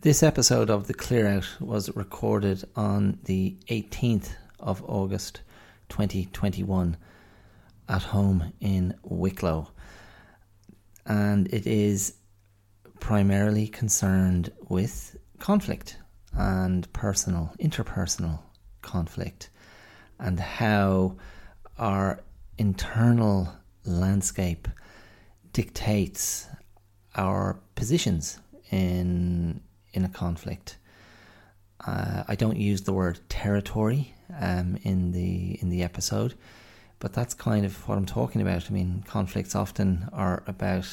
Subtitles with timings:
[0.00, 4.28] This episode of The Clear Out was recorded on the 18th
[4.60, 5.40] of August
[5.88, 6.96] 2021
[7.88, 9.72] at home in Wicklow.
[11.04, 12.14] And it is
[13.00, 15.96] primarily concerned with conflict
[16.32, 18.38] and personal, interpersonal
[18.82, 19.50] conflict,
[20.20, 21.16] and how
[21.76, 22.20] our
[22.56, 23.52] internal
[23.84, 24.68] landscape
[25.52, 26.46] dictates
[27.16, 28.38] our positions
[28.70, 29.60] in
[29.98, 30.76] in a conflict.
[31.86, 36.34] Uh, I don't use the word territory um, in the in the episode,
[36.98, 38.70] but that's kind of what I'm talking about.
[38.70, 40.88] I mean, conflicts often are about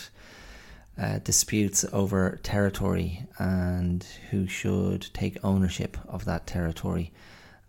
[0.97, 7.11] uh, disputes over territory and who should take ownership of that territory.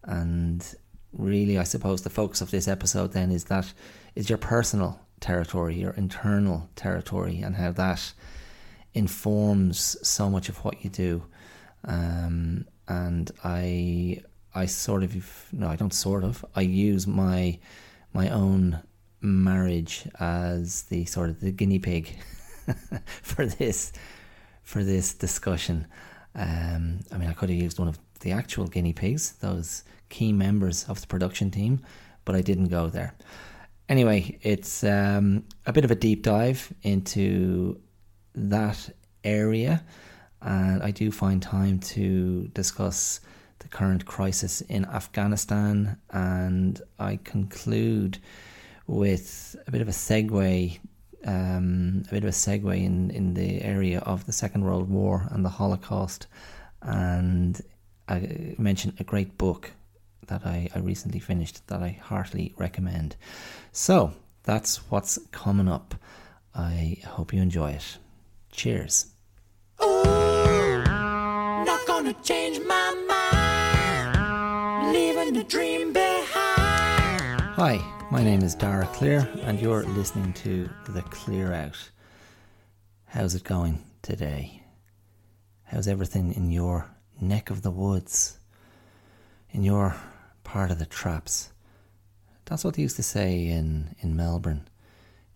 [0.05, 0.61] And
[1.13, 3.73] really, I suppose the focus of this episode then is that
[4.15, 8.13] is your personal territory, your internal territory, and how that
[8.97, 11.23] informs so much of what you do.
[11.85, 14.23] Um, and I,
[14.55, 15.15] I sort of
[15.53, 16.45] no, I don't sort of.
[16.55, 17.59] I use my
[18.13, 18.83] my own
[19.21, 22.17] marriage as the sort of the guinea pig
[23.23, 23.93] for this
[24.63, 25.87] for this discussion.
[26.35, 30.33] Um, I mean, I could have used one of the actual guinea pigs, those key
[30.33, 31.81] members of the production team,
[32.25, 33.15] but I didn't go there.
[33.89, 37.81] Anyway, it's um, a bit of a deep dive into
[38.37, 38.91] that
[39.25, 39.83] area,
[40.43, 43.21] and I do find time to discuss
[43.59, 48.19] the current crisis in Afghanistan, and I conclude
[48.87, 50.79] with a bit of a segue,
[51.25, 55.27] um, a bit of a segue in, in the area of the Second World War
[55.31, 56.27] and the Holocaust,
[56.83, 57.61] and
[58.09, 59.73] I mention a great book
[60.29, 63.17] that I, I recently finished that I heartily recommend.
[63.73, 64.13] So
[64.43, 65.95] that's what's coming up.
[66.55, 67.99] I hope you enjoy it.
[68.57, 69.07] Cheers.
[69.79, 70.87] not
[71.87, 74.95] gonna change my mind.
[74.95, 77.43] Leaving the dream behind.
[77.43, 77.79] Hi,
[78.11, 81.91] my name is Dara Clear, and you're listening to The Clear Out.
[83.05, 84.63] How's it going today?
[85.65, 86.89] How's everything in your
[87.21, 88.39] neck of the woods?
[89.51, 89.97] In your
[90.45, 91.53] part of the traps?
[92.47, 94.67] That's what they used to say in, in Melbourne.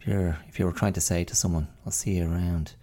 [0.01, 2.77] If you're if you were trying to say to someone, "I'll see you around,"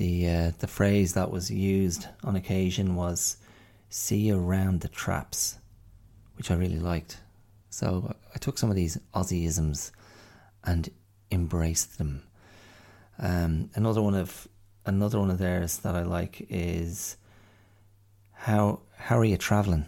[0.00, 3.36] the uh, the phrase that was used on occasion was
[3.90, 5.58] "see around the traps,"
[6.38, 7.20] which I really liked.
[7.68, 9.90] So I took some of these Aussieisms
[10.64, 10.88] and
[11.30, 12.22] embraced them.
[13.18, 14.48] Um, another one of
[14.86, 17.18] another one of theirs that I like is
[18.32, 19.84] how how are you traveling?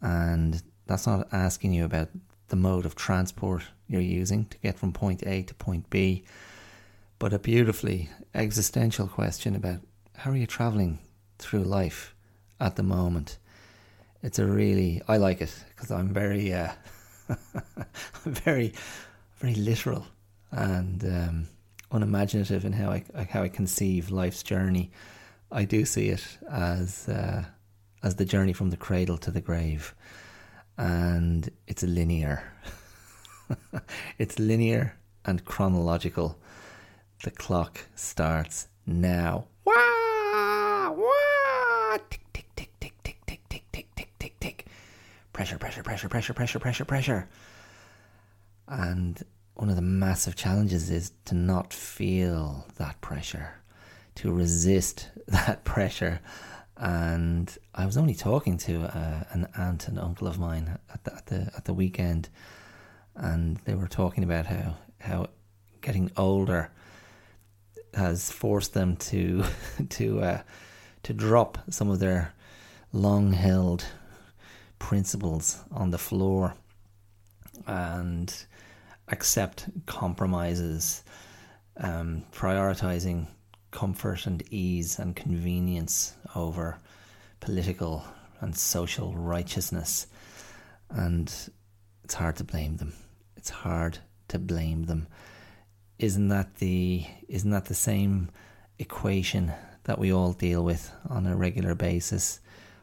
[0.00, 2.08] And that's not asking you about
[2.48, 6.24] the mode of transport you're using to get from point A to point B
[7.20, 9.80] but a beautifully existential question about
[10.16, 10.98] how are you traveling
[11.38, 12.14] through life
[12.58, 13.38] at the moment.
[14.22, 16.72] It's a really I like it because I'm very uh,
[17.28, 18.72] I'm very
[19.36, 20.06] very literal
[20.50, 21.48] and um,
[21.92, 24.90] unimaginative in how I how I conceive life's journey.
[25.52, 27.44] I do see it as uh,
[28.02, 29.94] as the journey from the cradle to the grave,
[30.78, 32.42] and it's linear.
[34.18, 34.94] it's linear
[35.26, 36.38] and chronological
[37.22, 39.46] the clock starts now.
[39.64, 40.90] Wah!
[40.90, 41.98] Wah!
[42.08, 44.66] Tick, tick, tick, tick, tick, tick, tick, tick, tick, tick, tick.
[45.32, 47.28] Pressure, pressure, pressure, pressure, pressure, pressure, pressure.
[48.68, 49.22] And
[49.54, 53.52] one of the massive challenges is to not feel that pressure,
[54.14, 56.20] to resist that pressure.
[56.78, 61.14] And I was only talking to uh, an aunt and uncle of mine at the,
[61.14, 62.30] at the at the weekend,
[63.14, 65.26] and they were talking about how how
[65.82, 66.70] getting older
[67.94, 69.44] has forced them to
[69.90, 70.42] to uh,
[71.02, 72.32] to drop some of their
[72.92, 73.84] long held
[74.78, 76.54] principles on the floor
[77.66, 78.46] and
[79.08, 81.04] accept compromises,
[81.76, 83.26] um, prioritizing
[83.70, 86.78] comfort and ease and convenience over
[87.40, 88.04] political
[88.40, 90.06] and social righteousness.
[90.90, 91.32] And
[92.04, 92.92] it's hard to blame them.
[93.36, 93.98] It's hard
[94.28, 95.06] to blame them
[96.00, 98.30] isn't that the isn't that the same
[98.78, 99.52] equation
[99.84, 102.40] that we all deal with on a regular basis?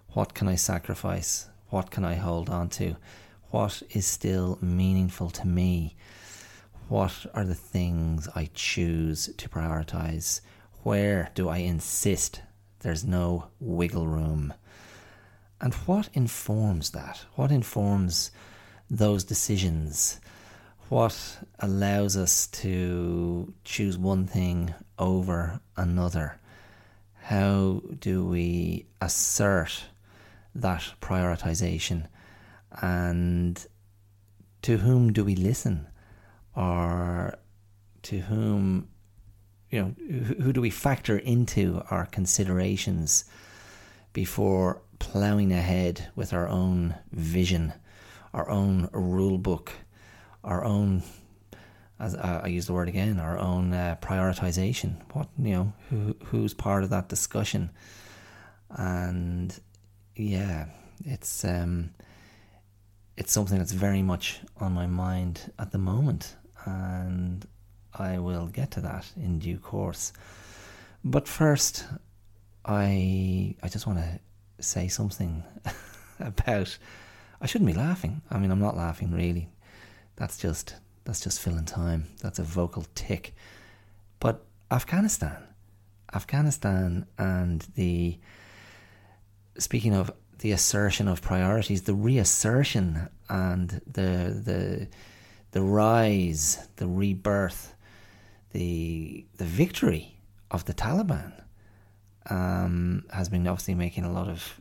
[0.10, 1.50] What can I sacrifice?
[1.70, 2.96] What can I hold on to?
[3.50, 5.96] What is still meaningful to me?
[6.90, 10.42] What are the things I choose to prioritize?
[10.84, 12.42] Where do I insist
[12.82, 14.54] there's no wiggle room?
[15.60, 17.26] And what informs that?
[17.34, 18.30] What informs
[18.92, 20.20] those decisions?
[20.90, 26.40] What allows us to choose one thing over another?
[27.28, 29.84] how do we assert
[30.56, 32.08] that prioritization?
[32.82, 33.66] And
[34.62, 35.88] to whom do we listen?
[36.56, 37.38] Or
[38.04, 38.88] to whom
[39.70, 39.96] you know
[40.42, 43.26] who do we factor into our considerations
[44.14, 47.74] before ploughing ahead with our own vision
[48.34, 49.74] our own rule book
[50.48, 51.04] our own
[52.00, 54.96] as uh, I use the word again, our own uh, prioritization.
[55.14, 57.72] What you know, who who's part of that discussion,
[58.70, 59.58] and
[60.16, 60.68] yeah,
[61.06, 61.92] it's um,
[63.18, 66.36] it's something that's very much on my mind at the moment,
[66.66, 67.46] and
[67.94, 70.14] I will get to that in due course.
[71.04, 71.86] But first,
[72.64, 75.44] I I just want to say something
[76.20, 76.78] about.
[77.40, 78.24] I shouldn't be laughing.
[78.32, 79.48] I mean, I'm not laughing really.
[80.18, 80.76] That's just
[81.06, 82.08] that's just filling time.
[82.22, 83.34] That's a vocal tick.
[84.20, 85.38] But Afghanistan,
[86.14, 88.20] Afghanistan, and the
[89.58, 94.88] speaking of the assertion of priorities, the reassertion and the the
[95.52, 97.74] the rise, the rebirth,
[98.52, 100.20] the the victory
[100.52, 101.32] of the Taliban
[102.30, 104.60] um, has been obviously making a lot of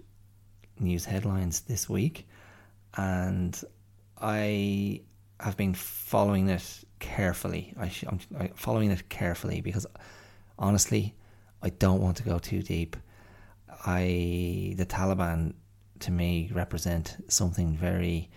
[0.79, 2.29] news headlines this week,
[2.95, 3.59] and
[4.21, 5.01] I
[5.41, 7.75] have been following it carefully.
[7.79, 8.19] I am
[8.55, 9.87] following it carefully because
[10.59, 11.15] honestly,
[11.63, 12.97] I don't want to go too deep.
[13.85, 15.55] I the Taliban
[16.01, 18.31] to me represent something very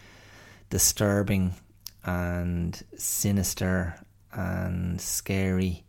[0.70, 1.54] disturbing
[2.06, 3.96] and sinister
[4.32, 5.84] and scary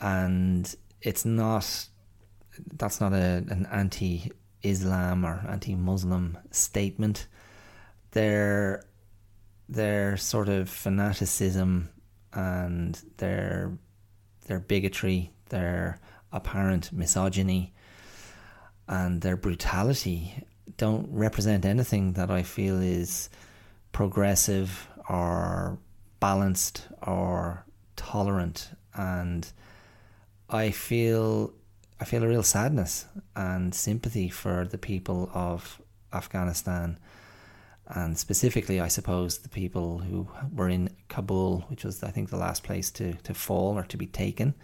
[0.00, 1.88] and it's not
[2.74, 7.26] that's not a, an anti-islam or anti-muslim statement
[8.12, 8.82] they're
[9.68, 11.90] their sort of fanaticism
[12.32, 13.72] and their
[14.46, 16.00] their bigotry, their
[16.32, 17.74] apparent misogyny,
[18.86, 20.44] and their brutality
[20.76, 23.28] don't represent anything that I feel is
[23.92, 25.78] progressive or
[26.20, 27.64] balanced or
[27.96, 28.70] tolerant.
[28.94, 29.50] And
[30.48, 31.52] I feel
[31.98, 35.80] I feel a real sadness and sympathy for the people of
[36.12, 36.98] Afghanistan
[37.88, 42.36] and specifically, I suppose, the people who were in Kabul, which was, I think, the
[42.36, 44.54] last place to, to fall or to be taken.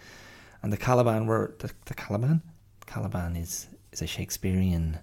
[0.63, 2.43] And the Caliban were the, the Caliban.
[2.87, 4.99] Caliban is is a Shakespearean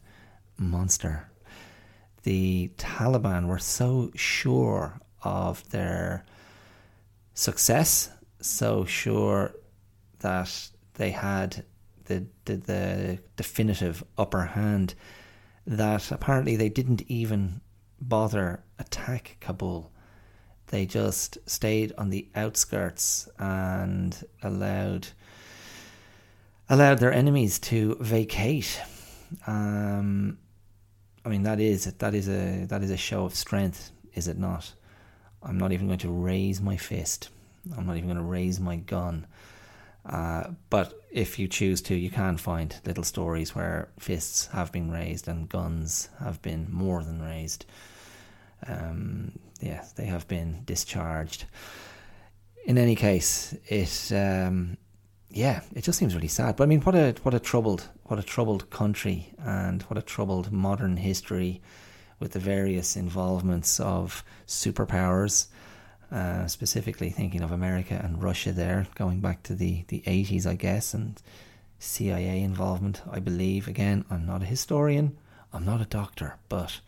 [0.57, 1.29] monster.
[2.23, 6.25] The Taliban were so sure of their
[7.33, 8.09] success,
[8.41, 9.53] so sure
[10.19, 11.63] that they had
[12.05, 14.95] the, the, the definitive upper hand
[15.65, 17.61] that apparently they didn't even
[18.01, 19.91] bother attack Kabul.
[20.67, 25.07] They just stayed on the outskirts and allowed
[26.69, 28.79] allowed their enemies to vacate.
[29.47, 30.37] Um,
[31.25, 34.37] I mean that is that is a that is a show of strength, is it
[34.37, 34.73] not?
[35.41, 37.29] I'm not even going to raise my fist.
[37.75, 39.25] I'm not even going to raise my gun.
[40.05, 44.91] Uh, but if you choose to, you can find little stories where fists have been
[44.91, 47.65] raised and guns have been more than raised.
[48.67, 51.45] Um, yeah, they have been discharged.
[52.65, 54.77] In any case, it um,
[55.31, 56.55] yeah, it just seems really sad.
[56.55, 60.01] But I mean, what a what a troubled what a troubled country and what a
[60.01, 61.61] troubled modern history
[62.19, 65.47] with the various involvements of superpowers.
[66.11, 70.55] Uh, specifically thinking of America and Russia there, going back to the, the 80s, I
[70.55, 71.21] guess, and
[71.77, 73.67] CIA involvement, I believe.
[73.67, 75.15] Again, I'm not a historian,
[75.53, 76.79] I'm not a doctor, but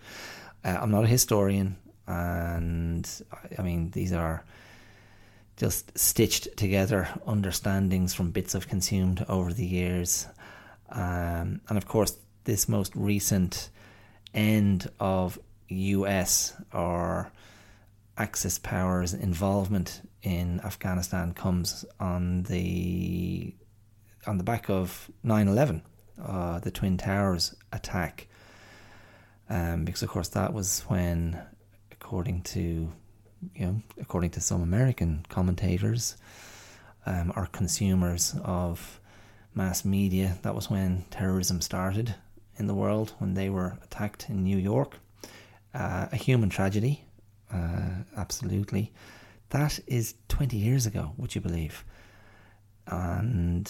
[0.66, 3.08] uh, I'm not a historian, and
[3.60, 4.44] I mean, these are
[5.56, 10.25] just stitched together understandings from bits I've consumed over the years.
[10.90, 13.70] Um, and of course, this most recent
[14.34, 15.38] end of
[15.68, 17.32] US or
[18.22, 23.56] Axis powers involvement in Afghanistan comes on the
[24.28, 25.82] on the back of 9/11,
[26.24, 28.28] uh, the Twin Towers attack,
[29.50, 31.42] um, because of course that was when,
[31.92, 32.92] according to
[33.56, 36.16] you know, according to some American commentators
[37.08, 39.00] um, or consumers of
[39.56, 42.13] mass media, that was when terrorism started
[42.58, 45.00] in the world when they were attacked in New York.
[45.74, 47.06] Uh, a human tragedy,
[47.53, 48.91] uh, absolutely.
[49.50, 51.84] That is 20 years ago, would you believe?
[52.88, 53.70] And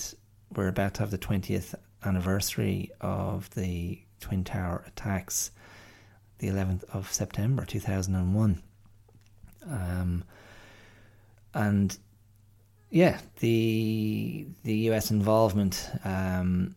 [0.56, 5.52] we're about to have the 20th anniversary of the Twin Tower attacks
[6.40, 8.62] the 11th of September 2001.
[9.70, 10.24] Um,
[11.54, 11.98] and
[12.90, 16.76] yeah, the the US involvement um,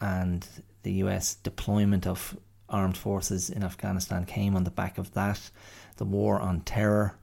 [0.00, 0.46] and
[0.82, 2.36] the US deployment of
[2.68, 5.50] armed forces in Afghanistan came on the back of that,
[5.96, 7.16] the war on terror.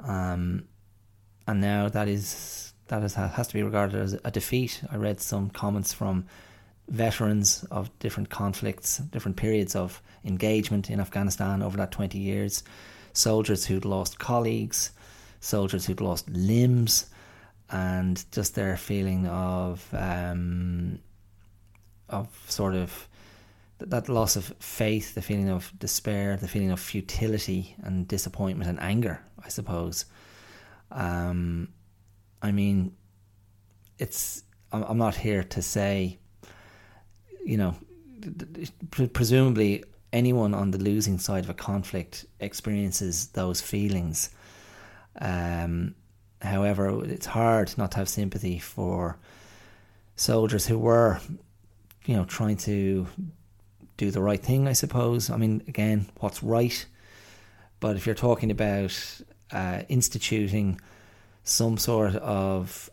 [0.00, 0.64] Um,
[1.46, 4.82] and now that is that is, has to be regarded as a defeat.
[4.90, 6.26] I read some comments from
[6.88, 12.64] veterans of different conflicts, different periods of engagement in Afghanistan over that 20 years,
[13.12, 14.90] soldiers who'd lost colleagues,
[15.38, 17.06] soldiers who'd lost limbs,
[17.70, 20.98] and just their feeling of um,
[22.08, 23.08] of sort of
[23.80, 28.80] that loss of faith, the feeling of despair, the feeling of futility and disappointment and
[28.80, 30.04] anger, I suppose.
[30.90, 31.68] Um,
[32.42, 32.94] I mean,
[33.98, 34.44] it's.
[34.72, 36.18] I'm not here to say,
[37.44, 37.74] you know,
[39.12, 39.82] presumably
[40.12, 44.30] anyone on the losing side of a conflict experiences those feelings.
[45.20, 45.96] Um,
[46.40, 49.18] however, it's hard not to have sympathy for
[50.14, 51.20] soldiers who were,
[52.04, 53.06] you know, trying to
[54.00, 55.28] do the right thing, I suppose.
[55.28, 56.86] I mean, again, what's right?
[57.80, 58.94] But if you're talking about
[59.52, 60.80] uh, instituting
[61.44, 62.88] some sort of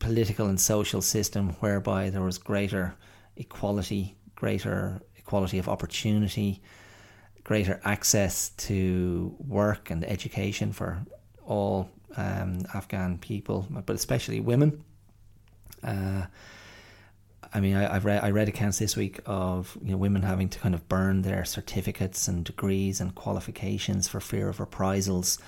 [0.00, 2.94] political and social system whereby there was greater
[3.36, 6.60] equality, greater equality of opportunity,
[7.44, 11.06] greater access to work and education for
[11.44, 14.82] all um, Afghan people, but especially women.
[15.84, 16.22] Uh,
[17.56, 20.50] I mean, I, have read I read accounts this week of you know women having
[20.50, 25.38] to kind of burn their certificates and degrees and qualifications for fear of reprisals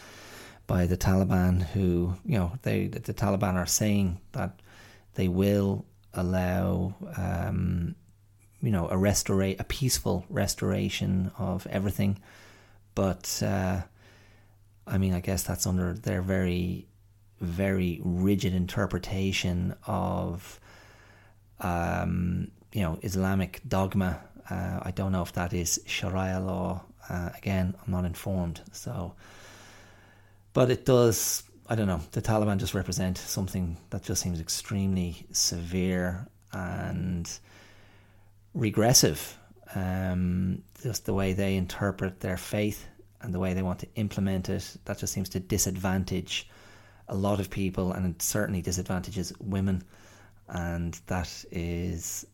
[0.66, 1.64] by the Taliban.
[1.64, 4.58] Who you know they the Taliban are saying that
[5.16, 5.84] they will
[6.14, 7.94] allow um,
[8.62, 12.20] you know a restore a peaceful restoration of everything,
[12.94, 13.82] but uh,
[14.86, 16.86] I mean I guess that's under their very
[17.38, 20.58] very rigid interpretation of
[21.60, 24.20] um, you know, Islamic dogma.
[24.48, 26.82] Uh, I don't know if that is Sharia law.
[27.08, 28.60] Uh, again, I'm not informed.
[28.72, 29.14] So,
[30.52, 31.42] but it does.
[31.68, 32.00] I don't know.
[32.12, 37.30] The Taliban just represent something that just seems extremely severe and
[38.54, 39.36] regressive.
[39.74, 42.86] Um, just the way they interpret their faith
[43.20, 46.48] and the way they want to implement it, that just seems to disadvantage
[47.08, 49.82] a lot of people, and it certainly disadvantages women
[50.48, 52.26] and that is,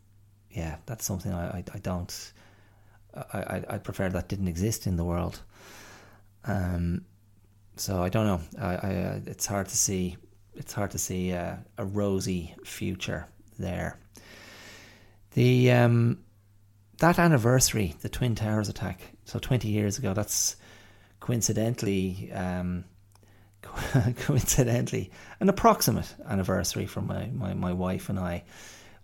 [0.50, 2.32] yeah, that's something I, I, I don't.
[3.32, 5.40] I, I prefer that didn't exist in the world.
[6.44, 7.04] Um,
[7.76, 8.40] so I don't know.
[8.60, 10.16] I, I uh, it's hard to see.
[10.54, 13.26] It's hard to see a, a rosy future
[13.58, 13.98] there.
[15.34, 16.18] The um,
[16.98, 20.14] that anniversary, the Twin Towers attack, so twenty years ago.
[20.14, 20.56] That's
[21.20, 22.84] coincidentally um,
[24.20, 28.44] coincidentally, an approximate anniversary for my, my, my wife and I.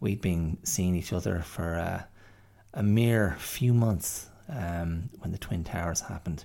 [0.01, 2.03] We'd been seeing each other for uh,
[2.75, 6.45] a mere few months um, when the Twin Towers happened.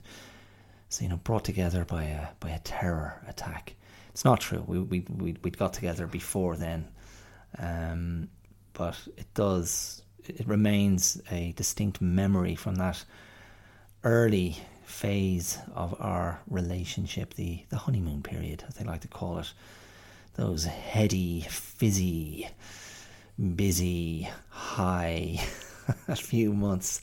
[0.89, 3.75] So, you know, brought together by a, by a terror attack.
[4.09, 4.63] It's not true.
[4.65, 6.87] We, we, we, we'd got together before then.
[7.57, 8.29] Um,
[8.73, 13.03] but it does, it remains a distinct memory from that
[14.03, 19.51] early phase of our relationship, the, the honeymoon period, as they like to call it.
[20.35, 22.49] Those heady, fizzy,
[23.55, 25.39] busy, high
[26.15, 27.01] few months,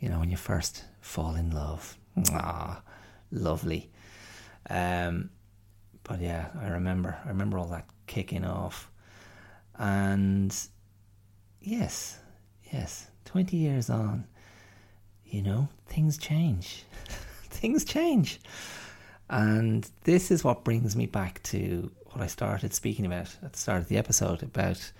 [0.00, 1.96] you know, when you first fall in love.
[2.32, 2.82] Ah,
[3.30, 3.90] lovely.
[4.68, 5.30] Um,
[6.04, 8.90] but yeah, I remember, I remember all that kicking off.
[9.78, 10.54] And
[11.60, 12.18] yes,
[12.72, 14.26] yes, 20 years on,
[15.30, 16.84] you know, things change.
[17.44, 18.40] things change.
[19.30, 23.58] And this is what brings me back to what I started speaking about at the
[23.58, 24.92] start of the episode about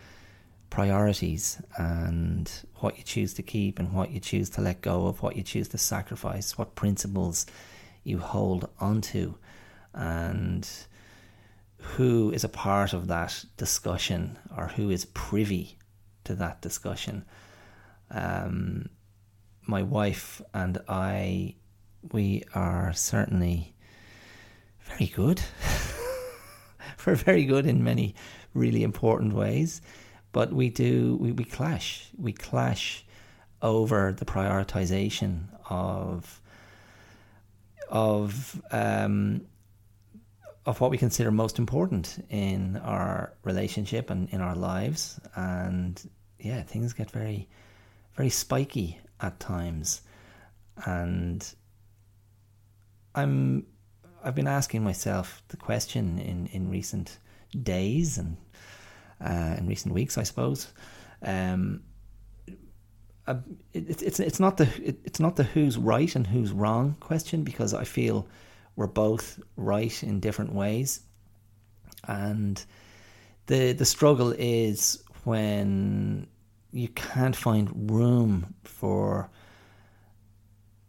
[0.71, 5.23] priorities and what you choose to keep and what you choose to let go of,
[5.23, 7.47] what you choose to sacrifice, what principles
[8.05, 9.35] you hold onto,
[9.95, 10.69] and
[11.79, 15.79] who is a part of that discussion or who is privy
[16.25, 17.25] to that discussion.
[18.11, 18.91] Um,
[19.69, 21.55] my wife and I,
[22.11, 23.75] we are certainly
[24.81, 25.43] very good.
[27.07, 28.15] We're very good in many
[28.55, 29.81] really important ways,
[30.33, 32.09] but we do we, we clash.
[32.17, 33.05] We clash
[33.61, 36.41] over the prioritization of
[37.89, 39.43] of um,
[40.67, 46.63] of what we consider most important in our relationship and in our lives, and yeah,
[46.63, 47.49] things get very
[48.15, 50.03] very spiky at times,
[50.85, 51.55] and
[53.15, 53.67] I'm
[54.23, 57.19] I've been asking myself the question in, in recent
[57.63, 58.37] days and
[59.21, 60.73] uh, in recent weeks, I suppose.
[61.23, 61.83] Um,
[63.73, 67.45] it, it's it's not the it, it's not the who's right and who's wrong question
[67.45, 68.27] because I feel
[68.77, 71.01] we're both right in different ways,
[72.07, 72.63] and
[73.47, 76.27] the the struggle is when
[76.79, 79.31] you can't find room for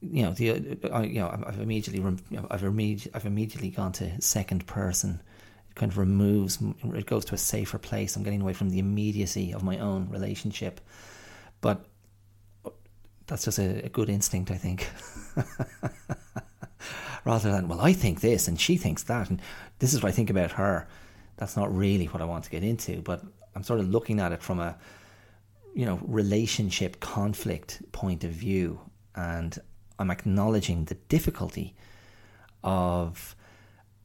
[0.01, 0.51] you know the
[0.91, 2.03] uh, you know I've immediately
[2.49, 5.21] I've immediately I've immediately gone to second person.
[5.69, 8.15] It kind of removes it goes to a safer place.
[8.15, 10.79] I'm getting away from the immediacy of my own relationship,
[11.59, 11.85] but
[13.27, 14.89] that's just a, a good instinct, I think.
[17.25, 19.41] Rather than well, I think this and she thinks that, and
[19.79, 20.87] this is what I think about her.
[21.37, 23.21] That's not really what I want to get into, but
[23.55, 24.77] I'm sort of looking at it from a
[25.75, 28.79] you know relationship conflict point of view
[29.15, 29.57] and
[29.97, 31.75] I'm acknowledging the difficulty
[32.63, 33.35] of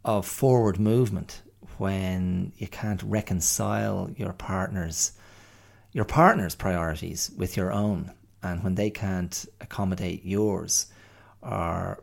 [0.04, 1.42] of forward movement
[1.78, 5.12] when you can't reconcile your partner's
[5.92, 10.87] your partner's priorities with your own and when they can't accommodate yours
[11.42, 12.02] or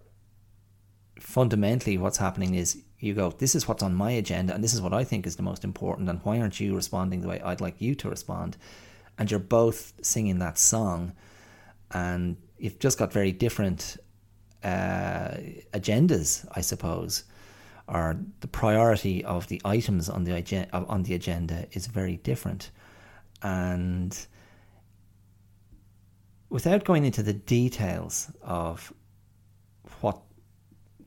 [1.19, 4.81] fundamentally what's happening is you go this is what's on my agenda and this is
[4.81, 7.61] what I think is the most important and why aren't you responding the way I'd
[7.61, 8.57] like you to respond
[9.17, 11.13] and you're both singing that song
[11.91, 13.97] and you've just got very different
[14.63, 15.35] uh,
[15.73, 17.23] agendas, I suppose,
[17.87, 22.71] or the priority of the items on the on the agenda is very different,
[23.41, 24.17] and
[26.49, 28.93] without going into the details of
[30.01, 30.21] what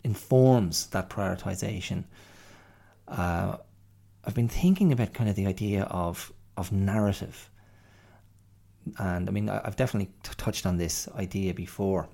[0.02, 2.04] informs that prioritization,
[3.08, 3.56] uh,
[4.24, 7.50] I've been thinking about kind of the idea of of narrative
[8.98, 12.08] and I mean, I've definitely t- touched on this idea before,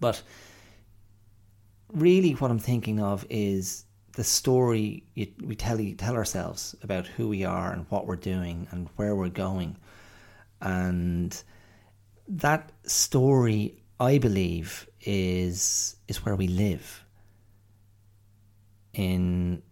[0.00, 0.22] but
[1.92, 5.04] really, what I'm thinking of is the story
[5.42, 9.28] we tell tell ourselves about who we are and what we're doing and where we're
[9.28, 9.76] going,
[10.60, 11.42] and
[12.28, 17.04] that story, I believe, is is where we live
[18.92, 19.62] in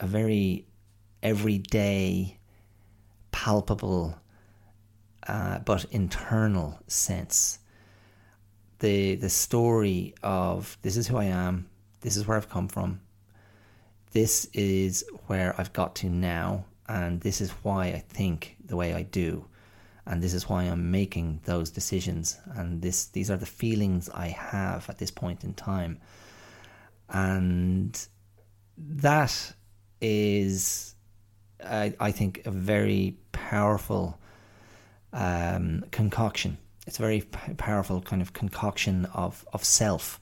[0.00, 0.66] a very
[1.22, 2.38] everyday,
[3.32, 4.18] palpable
[5.28, 7.58] uh, but internal sense.
[8.80, 11.68] The the story of this is who I am,
[12.00, 13.00] this is where I've come from,
[14.12, 18.94] this is where I've got to now, and this is why I think the way
[18.94, 19.44] I do,
[20.06, 24.28] and this is why I'm making those decisions, and this these are the feelings I
[24.28, 26.00] have at this point in time,
[27.08, 28.08] and
[28.78, 29.54] that
[30.00, 30.94] is,
[31.64, 34.18] I, I think, a very powerful
[35.12, 36.58] um, concoction.
[36.86, 37.22] It's a very
[37.56, 40.20] powerful kind of concoction of, of self.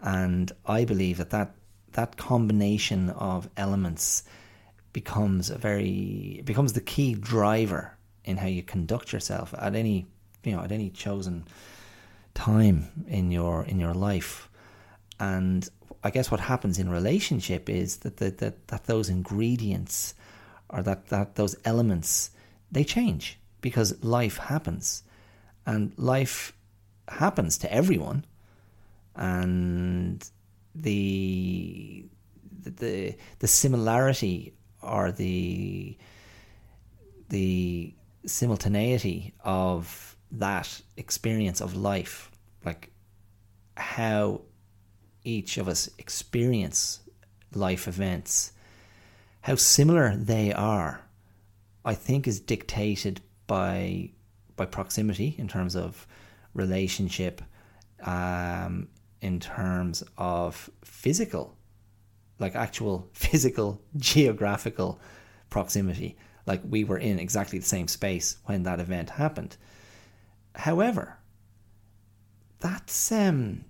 [0.00, 1.54] And I believe that, that
[1.96, 4.22] that combination of elements
[4.92, 10.06] becomes a very becomes the key driver in how you conduct yourself at any
[10.44, 11.44] you know at any chosen
[12.34, 14.48] time in your in your life
[15.18, 15.68] and
[16.04, 20.14] i guess what happens in relationship is that that, that, that those ingredients
[20.68, 22.30] or that, that those elements
[22.70, 25.02] they change because life happens.
[25.66, 26.52] And life
[27.08, 28.24] happens to everyone.
[29.16, 30.18] And
[30.72, 32.06] the
[32.62, 35.98] the the similarity or the
[37.28, 37.92] the
[38.24, 42.30] simultaneity of that experience of life.
[42.64, 42.92] Like
[43.76, 44.42] how
[45.24, 47.00] each of us experience
[47.52, 48.52] life events
[49.40, 51.00] how similar they are
[51.84, 54.10] i think is dictated by
[54.56, 56.06] by proximity in terms of
[56.54, 57.42] relationship,
[58.04, 58.88] um,
[59.20, 61.56] in terms of physical,
[62.38, 65.00] like actual physical geographical
[65.50, 66.16] proximity.
[66.46, 69.56] Like we were in exactly the same space when that event happened.
[70.54, 71.18] However,
[72.60, 73.64] that's um,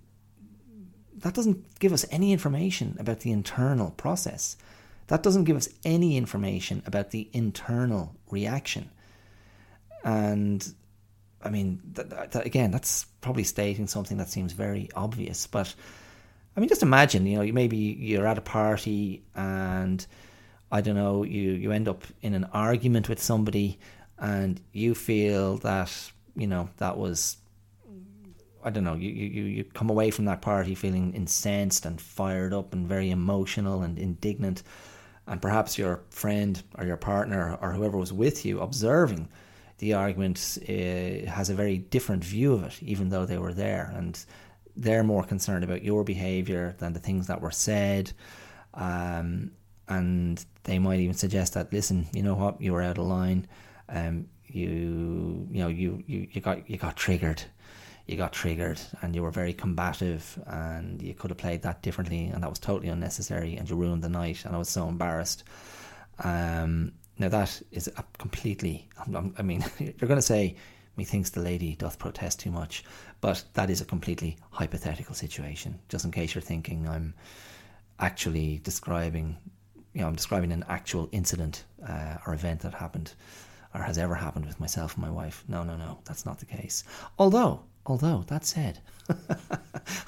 [1.17, 4.55] that doesn't give us any information about the internal process.
[5.07, 8.91] That doesn't give us any information about the internal reaction.
[10.07, 10.65] And
[11.41, 11.81] I mean,
[12.33, 15.47] again, that's probably stating something that seems very obvious.
[15.47, 15.75] But
[16.55, 20.07] I mean, just imagine, you know, maybe you're at a party and
[20.71, 23.79] I don't know, you, you end up in an argument with somebody
[24.17, 25.91] and you feel that,
[26.37, 27.35] you know, that was,
[28.63, 32.53] I don't know, you, you, you come away from that party feeling incensed and fired
[32.53, 34.63] up and very emotional and indignant.
[35.27, 39.27] And perhaps your friend or your partner or whoever was with you observing
[39.79, 43.91] the argument uh, has a very different view of it, even though they were there.
[43.95, 44.23] And
[44.75, 48.11] they're more concerned about your behaviour than the things that were said.
[48.73, 49.51] Um,
[49.87, 53.47] and they might even suggest that, listen, you know what, you were out of line.
[53.89, 57.43] Um, you you know you, you, you got you got triggered
[58.07, 62.27] you got triggered and you were very combative and you could have played that differently
[62.27, 65.43] and that was totally unnecessary and you ruined the night and I was so embarrassed.
[66.23, 68.87] Um, now that is a completely.
[69.37, 70.55] I mean, you're going to say
[70.95, 72.83] methinks the lady doth protest too much,
[73.21, 75.79] but that is a completely hypothetical situation.
[75.89, 77.13] Just in case you're thinking I'm
[77.99, 79.37] actually describing,
[79.93, 83.13] you know, I'm describing an actual incident uh, or event that happened
[83.73, 85.43] or has ever happened with myself and my wife.
[85.47, 86.83] No, no, no, that's not the case.
[87.19, 88.79] Although Although that said,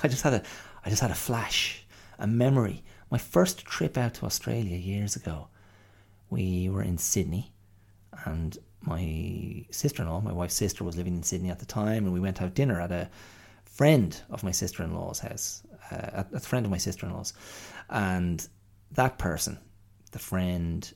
[0.03, 0.43] I just had a
[0.83, 1.85] I just had a flash,
[2.19, 2.83] a memory.
[3.09, 5.47] My first trip out to Australia years ago.
[6.29, 7.53] We were in Sydney
[8.25, 12.19] and my sister-in-law, my wife's sister was living in Sydney at the time and we
[12.19, 13.09] went out to dinner at a
[13.65, 17.33] friend of my sister-in-law's house, uh, at a friend of my sister-in-law's.
[17.89, 18.47] And
[18.91, 19.57] that person,
[20.11, 20.91] the friend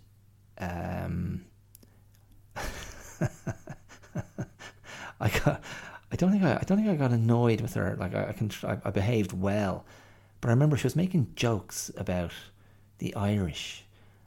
[0.59, 1.45] um
[5.19, 5.63] I got
[6.11, 7.95] I don't think I, I don't think I got annoyed with her.
[7.99, 9.83] Like I, I can, I, I behaved well,
[10.41, 12.31] but I remember she was making jokes about
[12.99, 13.82] the Irish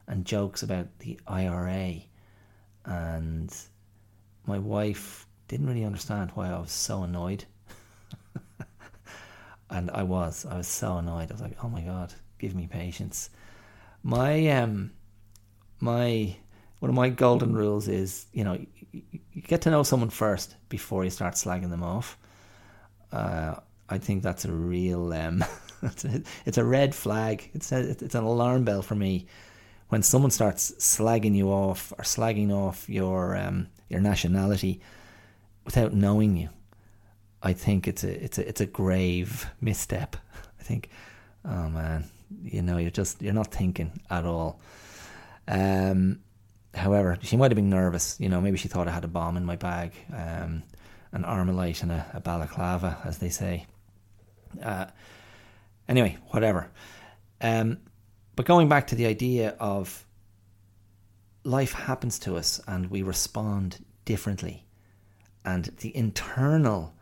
[0.09, 1.97] and jokes about the IRA,
[2.85, 3.55] and
[4.47, 7.45] my wife didn't really understand why I was so annoyed.
[9.71, 11.31] and I was, I was so annoyed.
[11.31, 13.31] I was like, "Oh my god, give me patience."
[14.03, 14.93] My um,
[15.81, 16.37] my
[16.81, 18.59] one of my golden rules is, you know,
[18.93, 22.19] you get to know someone first before you start slagging them off.
[23.13, 23.57] Uh,
[23.89, 25.45] I think that's a real, um,
[26.45, 27.51] it's a red flag.
[27.55, 29.27] It's a, it's an alarm bell for me
[29.89, 34.81] when someone starts slagging you off or slagging off your um, your nationality
[35.65, 36.49] without knowing you.
[37.43, 40.17] I think it's a it's a it's a grave misstep.
[40.61, 40.91] I think,
[41.45, 42.05] oh man,
[42.43, 44.61] you know, you're just you're not thinking at all.
[45.47, 46.21] Um,
[46.75, 48.17] however, she might have been nervous.
[48.19, 50.65] You know, maybe she thought I had a bomb in my bag, um,
[51.13, 53.67] an Armalite and a, a balaclava, as they say.
[54.61, 54.87] Uh,
[55.89, 56.71] anyway, whatever.
[57.41, 57.79] Um,
[58.37, 60.07] but going back to the idea of
[61.43, 64.67] life happens to us and we respond differently,
[65.45, 66.95] and the internal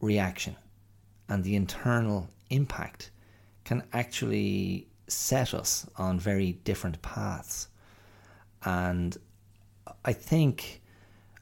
[0.00, 0.56] reaction
[1.28, 3.10] and the internal impact
[3.64, 7.68] can actually set us on very different paths.
[8.64, 9.16] And
[10.04, 10.82] I think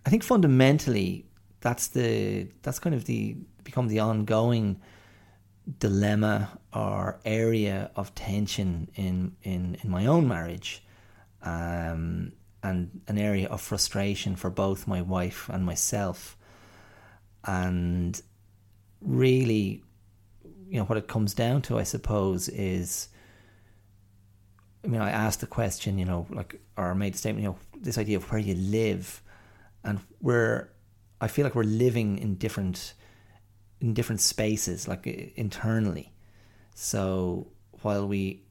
[0.05, 1.27] I think fundamentally
[1.61, 4.81] that's the that's kind of the become the ongoing
[5.81, 10.83] dilemma or area of tension in in in my own marriage
[11.43, 16.37] um, and an area of frustration for both my wife and myself
[17.45, 18.21] and
[19.01, 19.83] really
[20.69, 23.09] you know what it comes down to I suppose is
[24.87, 27.59] I mean, I asked the question, you know, like, or made the statement, you know,
[27.83, 29.21] this idea of where you live,
[29.83, 30.71] and where
[31.21, 32.95] I feel like we're living in different,
[33.81, 36.13] in different spaces, like internally.
[36.79, 37.49] So
[37.81, 38.43] while we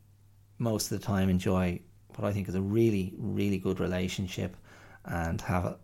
[0.57, 1.79] most of the time enjoy
[2.15, 4.57] what I think is a really, really good relationship,
[5.05, 5.77] and have,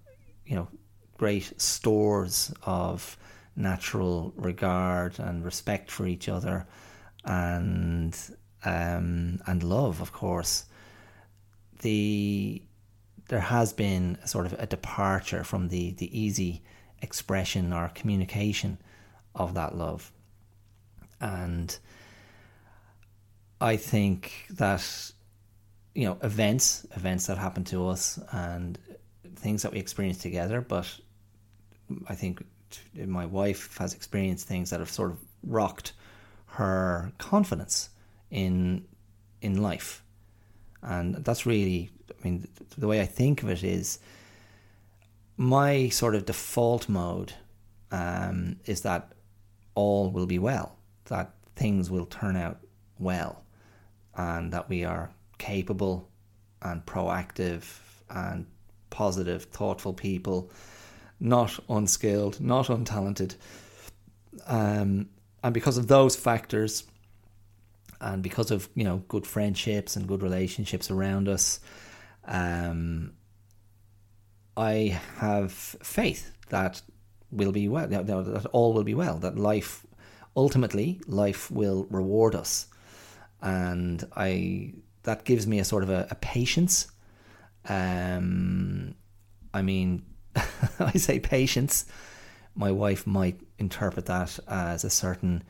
[0.45, 0.67] you know,
[1.17, 3.15] great stores of
[3.55, 6.65] natural regard and respect for each other,
[7.25, 8.17] and
[8.65, 10.65] um, and love, of course,
[11.81, 12.61] the
[13.27, 16.63] there has been a sort of a departure from the the easy
[17.03, 18.79] expression or communication
[19.35, 20.11] of that love,
[21.19, 21.77] and
[23.61, 24.83] I think that
[25.93, 28.77] you know events events that happen to us and
[29.35, 30.87] things that we experience together, but
[32.09, 32.43] I think
[32.95, 35.93] my wife has experienced things that have sort of rocked
[36.47, 37.91] her confidence
[38.31, 38.85] in
[39.41, 40.03] in life,
[40.81, 42.47] and that's really, I mean,
[42.77, 43.99] the way I think of it is
[45.37, 47.33] my sort of default mode
[47.91, 49.11] um, is that
[49.75, 52.59] all will be well, that things will turn out
[52.99, 53.40] well,
[54.15, 56.09] and that we are capable
[56.61, 57.63] and proactive
[58.09, 58.45] and
[58.89, 60.51] positive, thoughtful people,
[61.19, 63.35] not unskilled, not untalented.
[64.47, 65.09] Um,
[65.43, 66.83] and because of those factors,
[67.99, 71.59] and because of you know good friendships and good relationships around us,
[72.25, 73.13] um,
[74.57, 76.81] I have faith that
[77.31, 79.85] will be well, that all will be well, that life
[80.35, 82.67] ultimately life will reward us,
[83.41, 84.73] and I
[85.03, 86.87] that gives me a sort of a, a patience.
[87.67, 88.95] Um,
[89.53, 90.03] I mean,
[90.79, 91.85] I say patience.
[92.55, 95.43] My wife might interpret that as a certain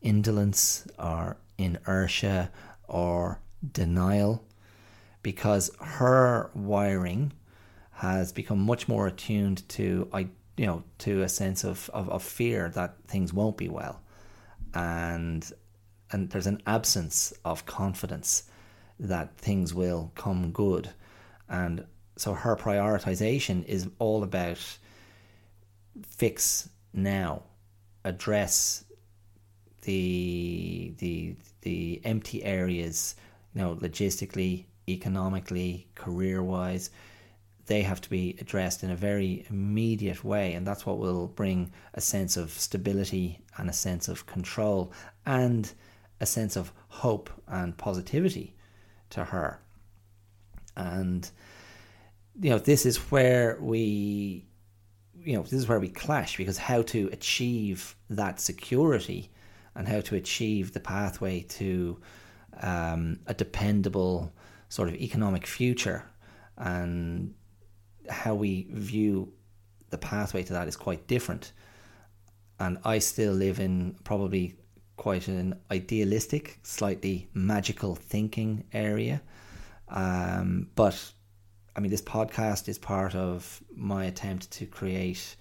[0.00, 2.50] indolence or inertia
[2.86, 3.40] or
[3.72, 4.44] denial
[5.22, 7.32] because her wiring
[7.92, 12.22] has become much more attuned to I you know to a sense of, of, of
[12.22, 14.00] fear that things won't be well,
[14.74, 15.50] and
[16.12, 18.44] and there's an absence of confidence
[18.98, 20.90] that things will come good,
[21.48, 21.84] and
[22.16, 24.58] so her prioritization is all about
[26.02, 27.42] fix now,
[28.04, 28.84] address
[29.82, 33.14] the the the empty areas,
[33.54, 36.90] you know, logistically, economically, career wise,
[37.66, 41.70] they have to be addressed in a very immediate way, and that's what will bring
[41.94, 44.92] a sense of stability and a sense of control.
[45.26, 45.72] And
[46.20, 48.56] a sense of hope and positivity
[49.10, 49.60] to her.
[50.76, 51.28] And
[52.40, 54.44] you know, this is where we
[55.20, 59.30] you know, this is where we clash because how to achieve that security
[59.74, 62.00] and how to achieve the pathway to
[62.62, 64.32] um, a dependable
[64.68, 66.04] sort of economic future
[66.56, 67.34] and
[68.08, 69.32] how we view
[69.90, 71.52] the pathway to that is quite different.
[72.58, 74.56] And I still live in probably
[74.98, 79.22] quite an idealistic, slightly magical thinking area.
[79.88, 81.12] Um, but
[81.74, 85.36] I mean, this podcast is part of my attempt to create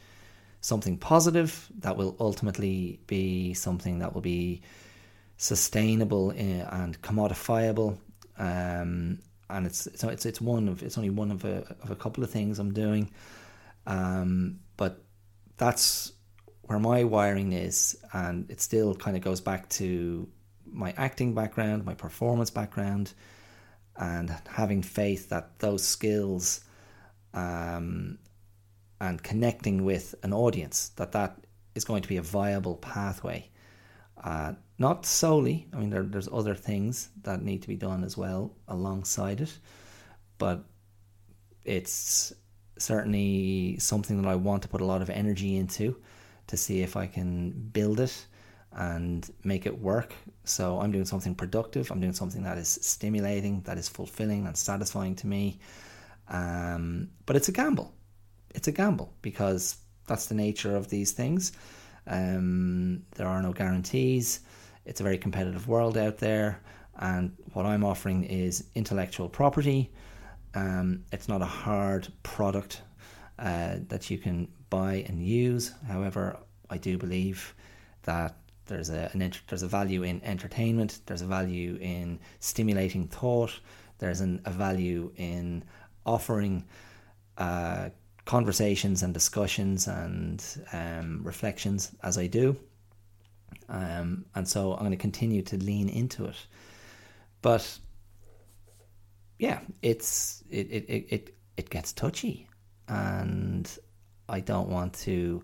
[0.62, 4.62] something positive that will ultimately be something that will be
[5.36, 7.98] sustainable eh, and commodifiable
[8.40, 11.96] um, and it's so it's it's one of it's only one of a of a
[11.96, 13.12] couple of things I'm doing,
[13.86, 15.02] um, but
[15.58, 16.14] that's
[16.68, 20.28] where my wiring is, and it still kind of goes back to
[20.66, 23.14] my acting background, my performance background,
[23.96, 26.62] and having faith that those skills,
[27.34, 28.20] um,
[29.00, 31.38] and connecting with an audience that that
[31.74, 33.50] is going to be a viable pathway.
[34.22, 35.68] Uh, not solely.
[35.74, 39.58] I mean, there, there's other things that need to be done as well alongside it,
[40.38, 40.66] but
[41.64, 42.34] it's
[42.78, 45.98] certainly something that I want to put a lot of energy into
[46.48, 48.26] to see if I can build it
[48.72, 50.14] and make it work.
[50.44, 51.92] So I'm doing something productive.
[51.92, 55.60] I'm doing something that is stimulating, that is fulfilling and satisfying to me.
[56.30, 57.94] Um, but it's a gamble.
[58.54, 61.52] It's a gamble because that's the nature of these things.
[62.08, 64.42] Um, there are no guarantees.
[64.86, 66.62] It's a very competitive world out there,
[66.98, 69.92] and what I'm offering is intellectual property.
[70.56, 72.82] Um, it's not a hard product
[73.38, 75.72] uh, that you can buy and use.
[75.88, 76.38] However,
[76.70, 77.54] I do believe
[78.04, 79.12] that there's a
[79.48, 81.00] there's a value in entertainment.
[81.06, 83.60] There's a value in stimulating thought.
[84.00, 85.64] There's an, a value in
[86.06, 86.66] offering
[87.38, 87.90] uh,
[88.26, 92.58] conversations and discussions and um, reflections as I do.
[93.70, 96.36] Um, and so I'm going to continue to lean into it.
[97.42, 97.80] But
[99.40, 102.48] yeah, it's it, it, it, it gets touchy
[102.88, 103.70] and
[104.30, 105.44] I don't want to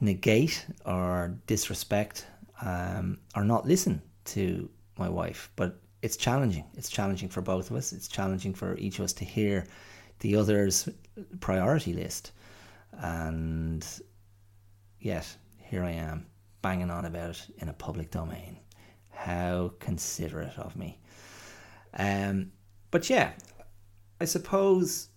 [0.00, 2.26] negate or disrespect
[2.62, 4.68] um, or not listen to
[4.98, 5.50] my wife.
[5.56, 6.64] But it's challenging.
[6.74, 7.92] It's challenging for both of us.
[7.92, 9.66] It's challenging for each of us to hear
[10.20, 10.88] the other's
[11.40, 12.32] priority list.
[12.92, 13.86] And
[15.00, 15.26] yet,
[15.58, 16.26] here I am
[16.62, 18.58] banging on about it in a public domain.
[19.10, 21.00] How considerate of me.
[21.96, 22.52] Um,
[22.90, 23.32] but yeah,
[24.20, 25.08] I suppose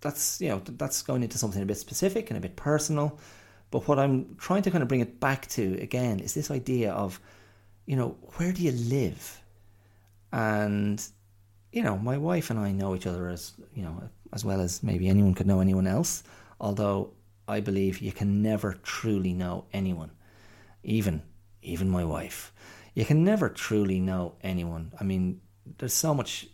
[0.00, 3.18] that's you know that's going into something a bit specific and a bit personal.
[3.70, 6.92] But what I'm trying to kind of bring it back to again is this idea
[6.92, 7.20] of,
[7.86, 9.42] you know, where do you live?
[10.32, 11.04] And
[11.72, 14.82] you know, my wife and I know each other as, you know, as well as
[14.82, 16.22] maybe anyone could know anyone else.
[16.60, 17.12] Although
[17.46, 20.10] I believe you can never truly know anyone,
[20.82, 21.22] even
[21.62, 22.52] even my wife.
[22.94, 24.92] You can never truly know anyone.
[24.98, 25.40] I mean,
[25.78, 26.48] there's so much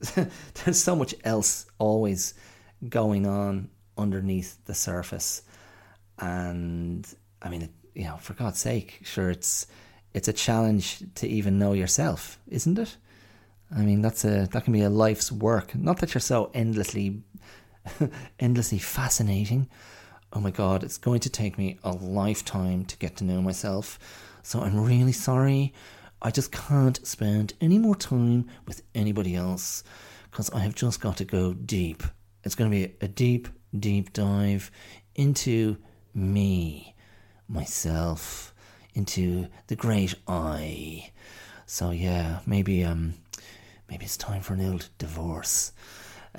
[0.14, 2.34] there's so much else always
[2.86, 5.42] going on underneath the surface,
[6.18, 7.06] and
[7.42, 9.66] I mean, you know, for God's sake, sure, it's
[10.14, 12.96] it's a challenge to even know yourself, isn't it?
[13.74, 15.74] I mean, that's a that can be a life's work.
[15.74, 17.22] Not that you're so endlessly,
[18.40, 19.68] endlessly fascinating.
[20.32, 23.98] Oh my God, it's going to take me a lifetime to get to know myself.
[24.42, 25.72] So I'm really sorry.
[26.20, 29.84] I just can't spend any more time with anybody else
[30.30, 32.02] because I have just got to go deep.
[32.44, 33.48] It's going to be a deep,
[33.78, 34.70] deep dive
[35.14, 35.76] into
[36.14, 36.94] me,
[37.48, 38.54] myself,
[38.94, 41.10] into the great I.
[41.66, 43.14] So yeah, maybe um
[43.90, 45.72] maybe it's time for an old divorce.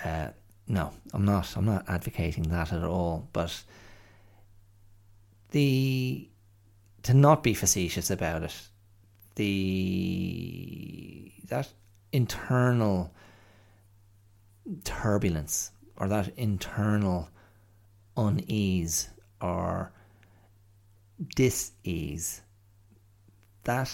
[0.04, 0.30] Uh,
[0.68, 1.56] no, I'm not.
[1.56, 3.28] I'm not advocating that at all.
[3.34, 3.64] But
[5.52, 6.30] the
[7.04, 8.56] to not be facetious about it,
[9.36, 11.70] the that
[12.12, 13.14] internal
[14.84, 17.30] turbulence or that internal
[18.18, 19.10] unease
[19.42, 19.92] or
[21.36, 22.42] dis-ease
[23.64, 23.92] that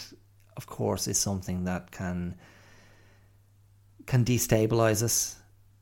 [0.58, 2.36] of course is something that can
[4.06, 5.38] can destabilize us.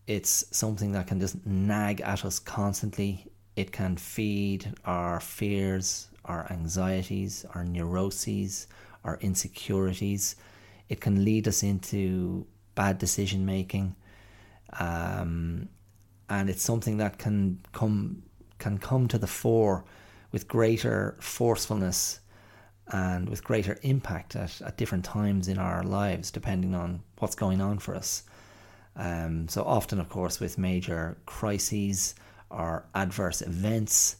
[0.07, 3.27] It's something that can just nag at us constantly.
[3.55, 8.67] It can feed our fears our anxieties our neuroses
[9.03, 10.35] our insecurities.
[10.89, 13.95] It can lead us into bad decision making
[14.79, 15.69] um,
[16.29, 18.23] and it's something that can come
[18.59, 19.83] can come to the fore
[20.31, 22.19] with greater forcefulness
[22.87, 27.61] and with greater impact at, at different times in our lives, depending on what's going
[27.61, 28.23] on for us.
[28.95, 32.15] Um, so often, of course, with major crises
[32.49, 34.17] or adverse events,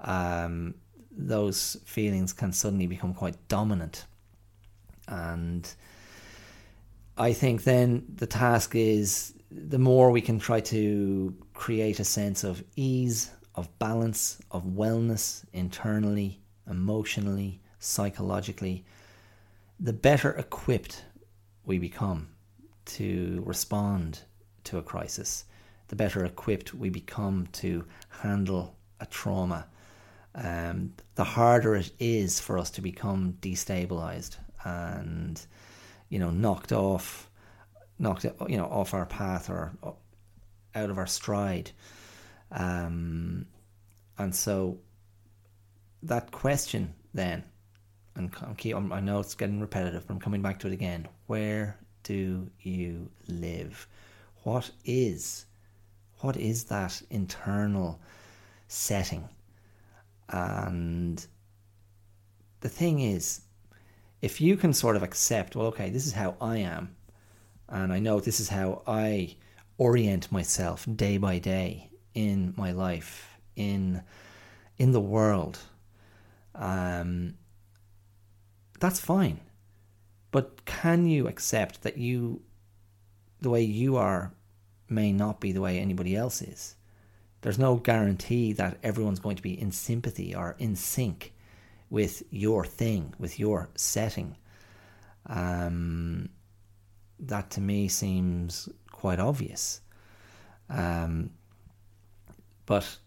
[0.00, 0.74] um,
[1.10, 4.06] those feelings can suddenly become quite dominant.
[5.08, 5.72] And
[7.16, 12.44] I think then the task is the more we can try to create a sense
[12.44, 18.84] of ease, of balance, of wellness internally, emotionally, psychologically,
[19.78, 21.04] the better equipped
[21.64, 22.28] we become
[22.84, 24.20] to respond
[24.64, 25.44] to a crisis,
[25.88, 29.66] the better equipped we become to handle a trauma.
[30.34, 35.40] Um, the harder it is for us to become destabilized and,
[36.08, 37.29] you know, knocked off,
[38.00, 39.72] knocked you know off our path or
[40.74, 41.70] out of our stride.
[42.50, 43.46] Um,
[44.18, 44.78] and so
[46.02, 47.44] that question then
[48.16, 51.08] and I know it's getting repetitive, but I'm coming back to it again.
[51.26, 53.86] Where do you live?
[54.42, 55.46] What is,
[56.18, 58.00] what is that internal
[58.68, 59.28] setting?
[60.28, 61.24] And
[62.60, 63.42] the thing is,
[64.20, 66.94] if you can sort of accept, well, okay, this is how I am,
[67.70, 69.36] and I know this is how I
[69.78, 74.02] orient myself day by day in my life, in
[74.78, 75.58] in the world.
[76.54, 77.34] Um,
[78.80, 79.40] that's fine.
[80.30, 82.42] But can you accept that you,
[83.40, 84.32] the way you are,
[84.88, 86.76] may not be the way anybody else is?
[87.42, 91.32] There's no guarantee that everyone's going to be in sympathy or in sync
[91.88, 94.36] with your thing, with your setting.
[95.26, 96.28] Um,
[97.20, 99.80] that to me seems quite obvious.
[100.68, 101.30] Um,
[102.66, 102.98] but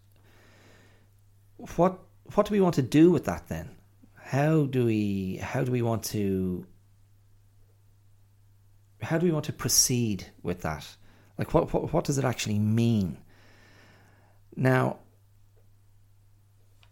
[1.76, 1.98] what
[2.34, 3.70] what do we want to do with that then?
[4.24, 6.66] how do we how do we want to
[9.02, 10.86] how do we want to proceed with that?
[11.36, 13.18] Like what what, what does it actually mean?
[14.56, 15.00] Now,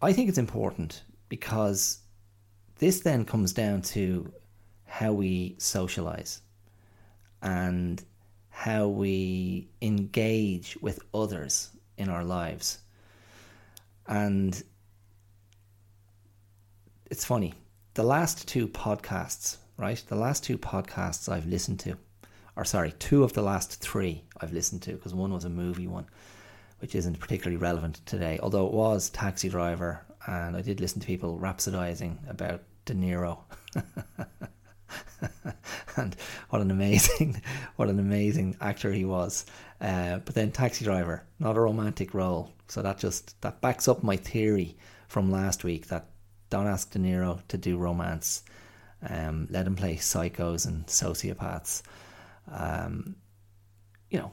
[0.03, 2.01] I think it's important because
[2.79, 4.31] this then comes down to
[4.85, 6.42] how we socialize
[7.43, 8.03] and
[8.51, 12.79] how we engage with others in our lives.
[14.07, 14.63] And
[17.11, 17.55] it's funny.
[17.95, 20.03] The last two podcasts, right?
[20.09, 21.97] The last two podcasts I've listened to,
[22.57, 25.89] or sorry, two of the last three I've listened to, because one was a movie
[25.89, 26.07] one,
[26.79, 31.07] which isn't particularly relevant today, although it was Taxi Driver, and I did listen to
[31.07, 33.41] people rhapsodizing about De Niro.
[35.97, 36.17] and
[36.51, 37.41] what an amazing,
[37.77, 39.47] what an amazing actor he was.
[39.81, 44.03] Uh, but then Taxi Driver, not a romantic role, so that just that backs up
[44.03, 44.77] my theory
[45.09, 46.07] from last week that
[46.51, 48.43] don't ask De Niro to do romance.
[49.09, 51.83] Um, let him play psychos and sociopaths.
[52.51, 53.17] Um,
[54.11, 54.33] you know,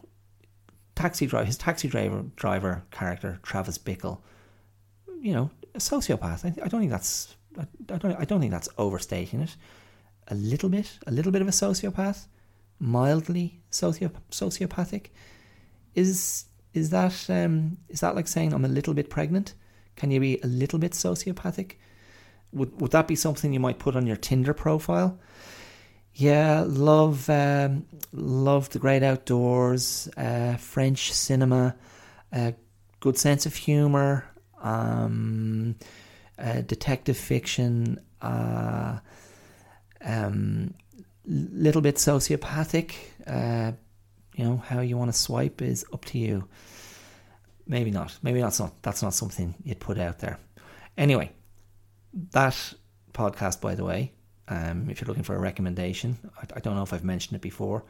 [0.95, 4.19] taxi driver, his taxi driver driver character, Travis Bickle.
[5.21, 6.45] You know, a sociopath.
[6.45, 7.35] I, I don't think that's.
[7.57, 7.61] I,
[7.93, 8.19] I don't.
[8.19, 9.55] I don't think that's overstating it.
[10.29, 12.27] A little bit, a little bit of a sociopath,
[12.79, 15.07] mildly socio sociopathic.
[15.95, 19.53] Is is that um, is that like saying I'm a little bit pregnant?
[19.95, 21.73] Can you be a little bit sociopathic?
[22.51, 25.19] would would that be something you might put on your Tinder profile?
[26.13, 31.75] Yeah, love um, love the great outdoors, uh, French cinema,
[32.99, 34.25] good sense of humor,
[34.61, 35.75] um,
[36.37, 38.99] uh, detective fiction, uh,
[40.03, 40.73] um,
[41.25, 42.95] little bit sociopathic.
[43.27, 43.73] Uh,
[44.35, 46.47] you know how you want to swipe is up to you.
[47.67, 48.17] Maybe not.
[48.23, 48.81] Maybe that's not.
[48.81, 50.39] That's not something you'd put out there.
[50.97, 51.31] Anyway,
[52.31, 52.73] that
[53.13, 54.11] podcast, by the way,
[54.47, 57.41] um, if you're looking for a recommendation, I, I, don't know if I've mentioned it
[57.41, 57.83] before.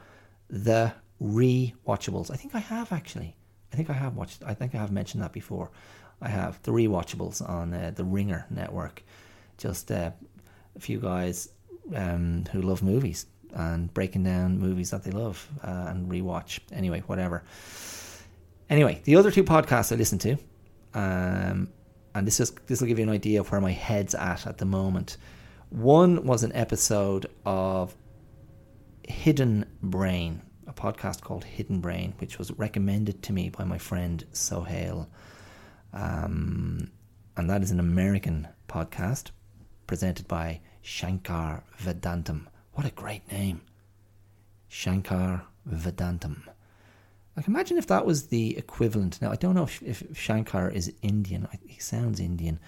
[0.50, 2.32] The rewatchables.
[2.32, 3.36] I think I have actually.
[3.72, 4.44] I think I have watched.
[4.46, 5.72] I think I have mentioned that before.
[6.22, 9.04] I have the rewatchables on uh, the Ringer network.
[9.58, 10.12] Just uh,
[10.76, 11.50] a few guys
[11.96, 16.60] um, who love movies and breaking down movies that they love uh, and rewatch.
[16.72, 17.44] Anyway, whatever.
[18.70, 20.38] Anyway, the other two podcasts I listen to,
[20.94, 21.70] um,
[22.14, 24.58] and this is this will give you an idea of where my head's at at
[24.58, 25.18] the moment.
[25.70, 27.96] One was an episode of
[29.08, 34.24] Hidden Brain, a podcast called Hidden Brain, which was recommended to me by my friend
[34.34, 35.10] Sohail.
[35.94, 36.92] Um,
[37.38, 39.32] and that is an American podcast
[39.88, 42.48] presented by Shankar Vedantam.
[42.74, 43.62] What a great name!
[44.68, 46.44] Shankar Vedantam.
[47.36, 49.22] Like, imagine if that was the equivalent.
[49.22, 51.48] Now, I don't know if, if Shankar is Indian.
[51.66, 52.60] He sounds Indian.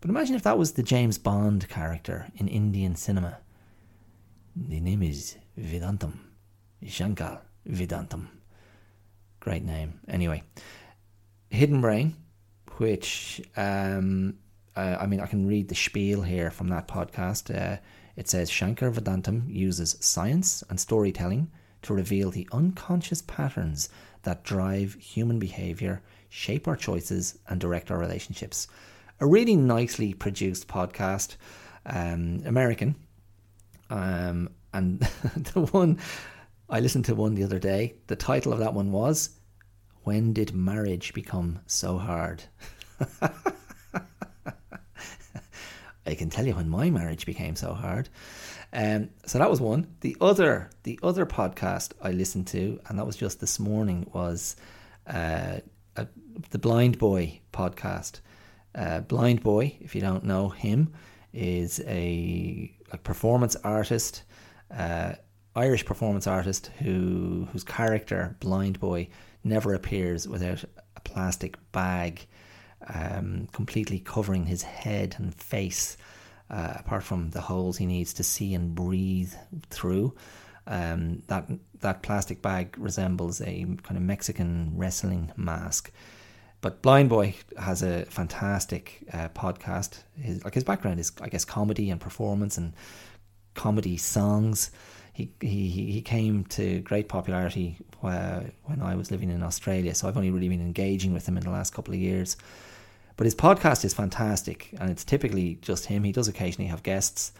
[0.00, 3.38] But imagine if that was the James Bond character in Indian cinema.
[4.54, 6.18] The name is Vedantam.
[6.86, 8.28] Shankar Vedantam.
[9.40, 10.00] Great name.
[10.08, 10.42] Anyway,
[11.50, 12.16] Hidden Brain,
[12.78, 14.34] which, um,
[14.76, 17.54] uh, I mean, I can read the spiel here from that podcast.
[17.54, 17.78] Uh,
[18.14, 21.50] it says Shankar Vedantam uses science and storytelling
[21.82, 23.88] to reveal the unconscious patterns
[24.22, 28.68] that drive human behavior, shape our choices, and direct our relationships.
[29.20, 31.36] A really nicely produced podcast,
[31.86, 32.96] um, American.
[33.88, 35.00] Um, and
[35.54, 35.98] the one
[36.68, 39.30] I listened to one the other day, the title of that one was
[40.02, 42.42] When Did Marriage Become So Hard?
[46.06, 48.08] I can tell you when my marriage became so hard.
[48.72, 49.86] Um, so that was one.
[50.00, 54.56] The other, the other podcast I listened to, and that was just this morning, was
[55.06, 55.58] uh,
[55.96, 56.06] a,
[56.50, 58.20] the Blindboy podcast.
[58.74, 60.92] Uh, Blindboy, if you don't know him,
[61.32, 64.22] is a, a performance artist,
[64.76, 65.14] uh,
[65.54, 69.08] Irish performance artist who whose character Blindboy
[69.42, 70.64] never appears without
[70.96, 72.26] a plastic bag,
[72.92, 75.96] um, completely covering his head and face
[76.50, 79.32] uh, apart from the holes he needs to see and breathe
[79.70, 80.14] through.
[80.68, 81.48] Um, that
[81.80, 85.92] that plastic bag resembles a kind of Mexican wrestling mask.
[86.60, 90.02] But Blindboy has a fantastic uh, podcast.
[90.20, 92.72] His like his background is, I guess, comedy and performance and
[93.54, 94.70] comedy songs.
[95.12, 99.94] He he he came to great popularity uh, when I was living in Australia.
[99.94, 102.36] So I've only really been engaging with him in the last couple of years.
[103.16, 106.04] But his podcast is fantastic, and it's typically just him.
[106.04, 107.32] He does occasionally have guests,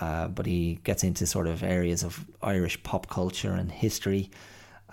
[0.00, 4.30] uh, but he gets into sort of areas of Irish pop culture and history,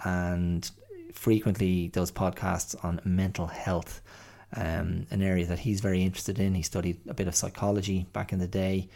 [0.03, 0.69] and
[1.13, 4.01] frequently does podcasts on mental health,
[4.55, 6.53] um, an area that he's very interested in.
[6.55, 8.89] He studied a bit of psychology back in the day,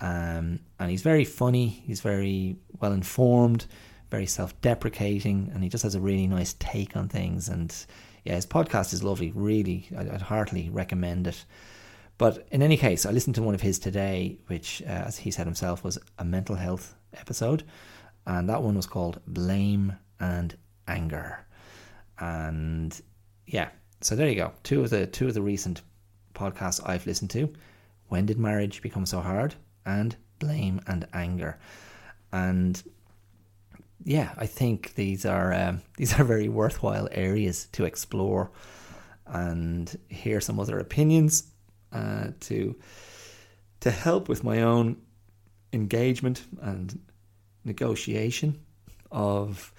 [0.00, 1.68] um, and he's very funny.
[1.68, 3.66] He's very well informed,
[4.10, 7.72] very self-deprecating, and he just has a really nice take on things and
[8.24, 9.32] yeah, his podcast is lovely.
[9.34, 11.44] Really, I'd, I'd heartily recommend it.
[12.16, 15.30] But in any case, I listened to one of his today, which, uh, as he
[15.30, 17.64] said himself, was a mental health episode,
[18.26, 20.56] and that one was called "Blame and
[20.88, 21.44] Anger."
[22.18, 22.98] And
[23.46, 23.68] yeah,
[24.00, 24.52] so there you go.
[24.62, 25.82] Two of the two of the recent
[26.34, 27.52] podcasts I've listened to.
[28.08, 29.54] When did marriage become so hard?
[29.86, 31.58] And blame and anger.
[32.32, 32.82] And
[34.04, 38.50] yeah, I think these are um, these are very worthwhile areas to explore
[39.26, 41.44] and hear some other opinions
[41.92, 42.76] uh, to
[43.80, 44.96] to help with my own
[45.72, 47.00] engagement and
[47.64, 48.60] negotiation
[49.10, 49.72] of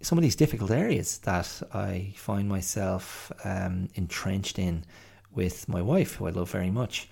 [0.00, 4.84] some of these difficult areas that I find myself um, entrenched in
[5.34, 7.08] with my wife, who I love very much.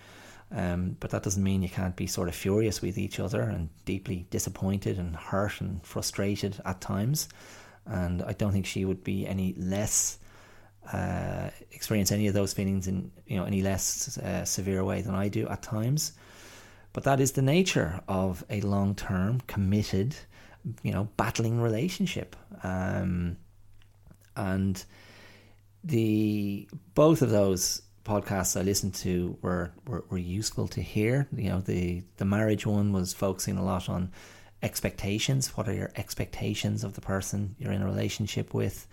[0.52, 3.68] Um, but that doesn't mean you can't be sort of furious with each other and
[3.84, 7.28] deeply disappointed and hurt and frustrated at times.
[7.84, 10.18] And I don't think she would be any less
[10.92, 15.14] uh, experience any of those feelings in you know any less uh, severe way than
[15.14, 16.12] I do at times.
[16.92, 20.16] But that is the nature of a long-term, committed,
[20.82, 22.34] you know, battling relationship.
[22.62, 23.36] Um,
[24.34, 24.82] and
[25.84, 31.26] the both of those podcasts I listened to were, were, were useful to hear.
[31.34, 34.12] You know, the the marriage one was focusing a lot on
[34.62, 35.56] expectations.
[35.56, 38.86] What are your expectations of the person you're in a relationship with?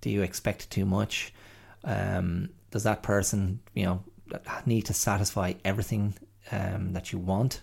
[0.00, 1.32] Do you expect too much?
[1.84, 4.02] Um, does that person, you know,
[4.66, 6.14] need to satisfy everything
[6.50, 7.62] um, that you want?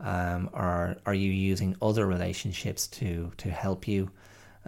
[0.00, 4.10] Um, or are you using other relationships to to help you?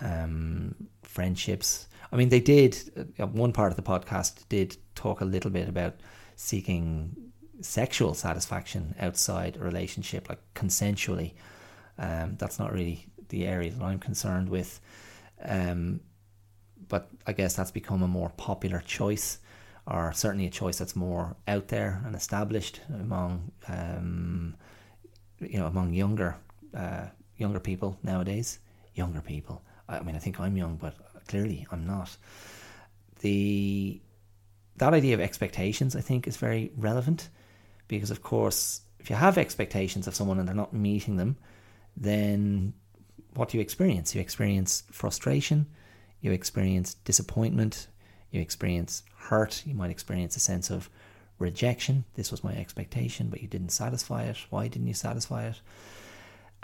[0.01, 5.25] Um, friendships, I mean, they did, uh, one part of the podcast did talk a
[5.25, 5.95] little bit about
[6.37, 7.15] seeking
[7.61, 11.35] sexual satisfaction outside a relationship, like consensually.
[11.99, 14.81] Um, that's not really the area that I'm concerned with.
[15.45, 16.01] Um,
[16.89, 19.39] but I guess that's become a more popular choice,
[19.87, 24.57] or certainly a choice that's more out there and established among, um,
[25.39, 26.37] you know, among younger,
[26.75, 27.07] uh,
[27.37, 28.59] younger people nowadays.
[28.95, 29.63] Younger people.
[29.89, 30.95] I mean, I think I'm young, but
[31.31, 32.16] Clearly, I'm not.
[33.20, 34.01] The
[34.78, 37.28] that idea of expectations, I think, is very relevant
[37.87, 41.37] because, of course, if you have expectations of someone and they're not meeting them,
[41.97, 42.72] then
[43.35, 44.12] what do you experience?
[44.12, 45.66] You experience frustration,
[46.20, 47.87] you experience disappointment,
[48.33, 50.91] you experience hurt, you might experience a sense of
[51.39, 52.07] rejection.
[52.14, 54.39] This was my expectation, but you didn't satisfy it.
[54.51, 55.61] Why didn't you satisfy it?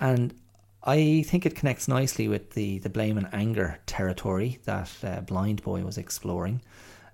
[0.00, 0.34] And
[0.82, 5.84] I think it connects nicely with the, the blame and anger territory that uh, Blindboy
[5.84, 6.62] was exploring.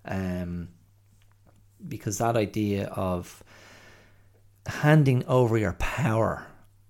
[0.05, 0.69] Um,
[1.89, 3.43] because that idea of
[4.67, 6.47] handing over your power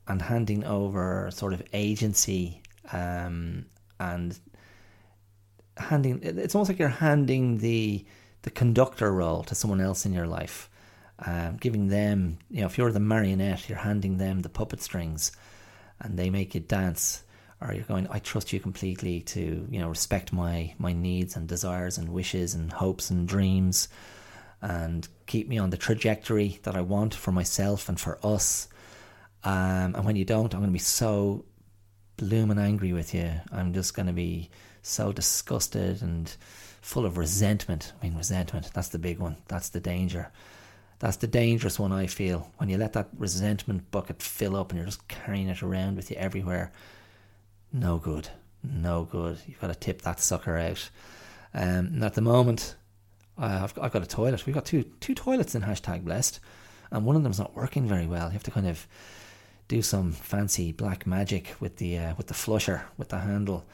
[0.06, 2.62] and handing over sort of agency
[2.92, 3.66] um,
[3.98, 4.38] and
[5.76, 8.04] handing it's almost like you're handing the
[8.42, 10.68] the conductor role to someone else in your life
[11.24, 15.32] um, giving them you know if you're the marionette you're handing them the puppet strings
[16.02, 17.22] and they make you dance
[17.62, 21.48] or you're going I trust you completely to you know respect my my needs and
[21.48, 23.88] desires and wishes and hopes and dreams
[24.60, 28.68] and keep me on the trajectory that I want for myself and for us.
[29.42, 31.44] Um, and when you don't I'm going to be so
[32.16, 33.32] blooming angry with you.
[33.50, 34.50] I'm just going to be
[34.82, 36.28] so disgusted and
[36.80, 37.92] full of resentment.
[38.00, 39.36] I mean resentment that's the big one.
[39.48, 40.32] That's the danger
[41.02, 42.52] that's the dangerous one I feel.
[42.58, 46.12] When you let that resentment bucket fill up and you're just carrying it around with
[46.12, 46.70] you everywhere.
[47.72, 48.28] No good.
[48.62, 49.38] No good.
[49.48, 50.90] You've got to tip that sucker out.
[51.54, 52.76] Um, and at the moment,
[53.36, 54.46] I've, I've got a toilet.
[54.46, 56.38] We've got two two toilets in hashtag blessed,
[56.92, 58.28] and one of them's not working very well.
[58.28, 58.86] You have to kind of
[59.66, 63.66] do some fancy black magic with the uh, with the flusher with the handle.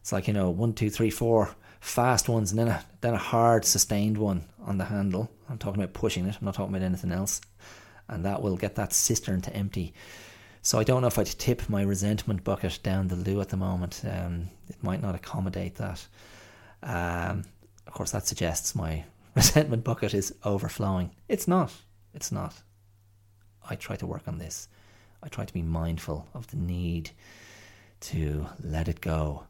[0.00, 1.54] It's like you know one two three four
[1.84, 5.30] fast ones and then a then a hard sustained one on the handle.
[5.50, 6.34] I'm talking about pushing it.
[6.40, 7.42] I'm not talking about anything else,
[8.08, 9.92] and that will get that cistern to empty.
[10.62, 13.58] So I don't know if I'd tip my resentment bucket down the loo at the
[13.58, 14.00] moment.
[14.02, 16.06] Um, it might not accommodate that.
[16.82, 17.44] Um,
[17.86, 19.04] of course, that suggests my
[19.34, 21.10] resentment bucket is overflowing.
[21.28, 21.70] It's not.
[22.14, 22.54] It's not.
[23.68, 24.68] I try to work on this.
[25.22, 27.10] I try to be mindful of the need
[28.00, 29.44] to let it go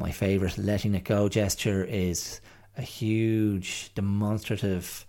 [0.00, 2.40] my favourite letting it go gesture is
[2.78, 5.04] a huge demonstrative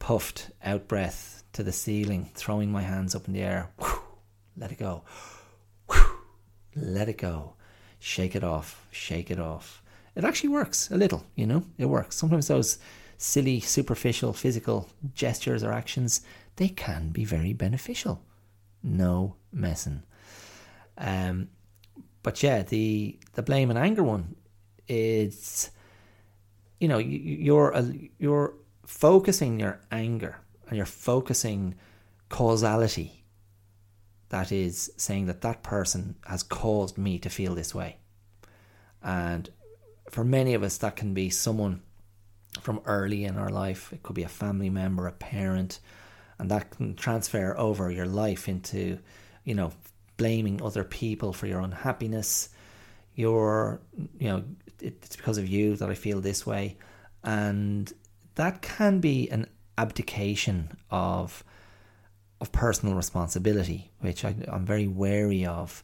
[0.00, 3.70] puffed out breath to the ceiling, throwing my hands up in the air.
[3.78, 4.02] Whew,
[4.56, 5.04] let it go.
[5.88, 6.18] Whew,
[6.74, 7.54] let it go.
[8.00, 8.84] Shake it off.
[8.90, 9.80] Shake it off.
[10.16, 12.16] It actually works a little, you know, it works.
[12.16, 12.78] Sometimes those
[13.18, 16.20] silly, superficial, physical gestures or actions,
[16.56, 18.20] they can be very beneficial.
[18.82, 20.02] No messing.
[20.98, 21.48] Um,
[22.26, 24.34] but yeah, the the blame and anger one
[24.88, 25.70] is,
[26.80, 27.86] you know, you're uh,
[28.18, 28.54] you're
[28.84, 31.76] focusing your anger and you're focusing
[32.28, 33.22] causality.
[34.30, 37.98] That is saying that that person has caused me to feel this way,
[39.04, 39.48] and
[40.10, 41.80] for many of us, that can be someone
[42.60, 43.92] from early in our life.
[43.92, 45.78] It could be a family member, a parent,
[46.40, 48.98] and that can transfer over your life into,
[49.44, 49.70] you know,
[50.16, 52.48] blaming other people for your unhappiness.
[53.14, 53.80] You're,
[54.18, 54.44] you know,
[54.80, 56.76] it's because of you that I feel this way.
[57.24, 57.92] And
[58.34, 59.46] that can be an
[59.78, 61.44] abdication of
[62.40, 65.82] of personal responsibility, which I, am very wary of.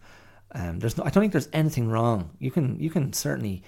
[0.54, 2.30] Um, there's no, I don't think there's anything wrong.
[2.38, 3.62] You can you can certainly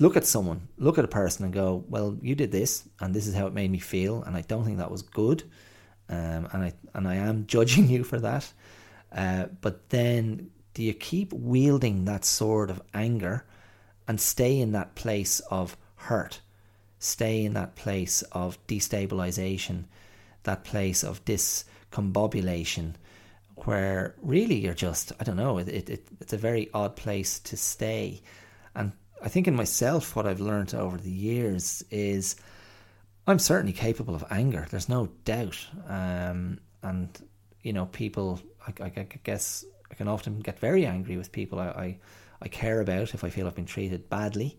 [0.00, 3.26] look at someone, look at a person, and go, "Well, you did this, and this
[3.26, 5.44] is how it made me feel, and I don't think that was good,
[6.08, 8.52] um, and I and I am judging you for that."
[9.16, 13.46] Uh, but then do you keep wielding that sword of anger
[14.06, 16.40] and stay in that place of hurt?
[16.98, 19.84] Stay in that place of destabilization,
[20.42, 22.92] that place of discombobulation,
[23.64, 27.56] where really you're just, I don't know, it, it, it's a very odd place to
[27.56, 28.20] stay.
[28.74, 28.92] And
[29.22, 32.36] I think in myself, what I've learned over the years is
[33.26, 34.66] I'm certainly capable of anger.
[34.70, 35.58] There's no doubt.
[35.88, 37.08] Um, and,
[37.62, 41.58] you know, people I, I, I guess I can often get very angry with people
[41.58, 41.98] I, I,
[42.42, 44.58] I care about if I feel I've been treated badly,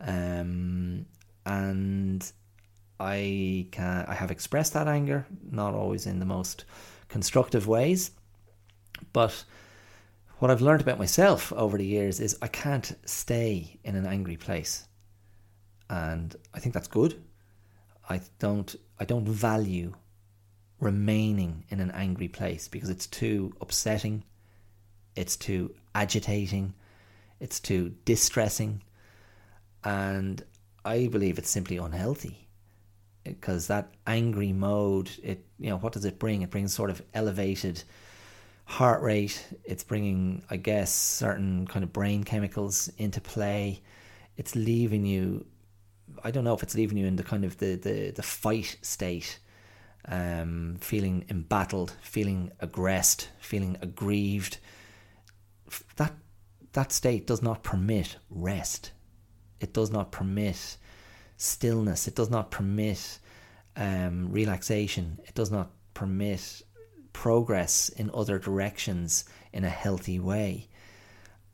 [0.00, 1.06] um,
[1.46, 2.32] and
[2.98, 6.64] I can I have expressed that anger, not always in the most
[7.08, 8.10] constructive ways,
[9.12, 9.44] but
[10.38, 14.36] what I've learned about myself over the years is I can't stay in an angry
[14.36, 14.88] place,
[15.88, 17.22] and I think that's good.
[18.08, 19.94] I don't I don't value
[20.84, 24.24] remaining in an angry place because it's too upsetting,
[25.16, 26.74] it's too agitating,
[27.40, 28.82] it's too distressing,
[29.82, 30.42] and
[30.84, 32.48] I believe it's simply unhealthy
[33.24, 37.00] because that angry mode it you know what does it bring it brings sort of
[37.14, 37.82] elevated
[38.66, 43.80] heart rate it's bringing i guess certain kind of brain chemicals into play
[44.36, 45.46] it's leaving you.
[46.22, 48.76] I don't know if it's leaving you in the kind of the the, the fight
[48.82, 49.38] state,
[50.06, 54.58] um, feeling embattled, feeling aggressed, feeling aggrieved.
[55.96, 56.14] That
[56.72, 58.92] that state does not permit rest.
[59.60, 60.76] It does not permit
[61.36, 62.06] stillness.
[62.08, 63.18] It does not permit
[63.76, 65.18] um, relaxation.
[65.24, 66.62] It does not permit
[67.12, 70.68] progress in other directions in a healthy way.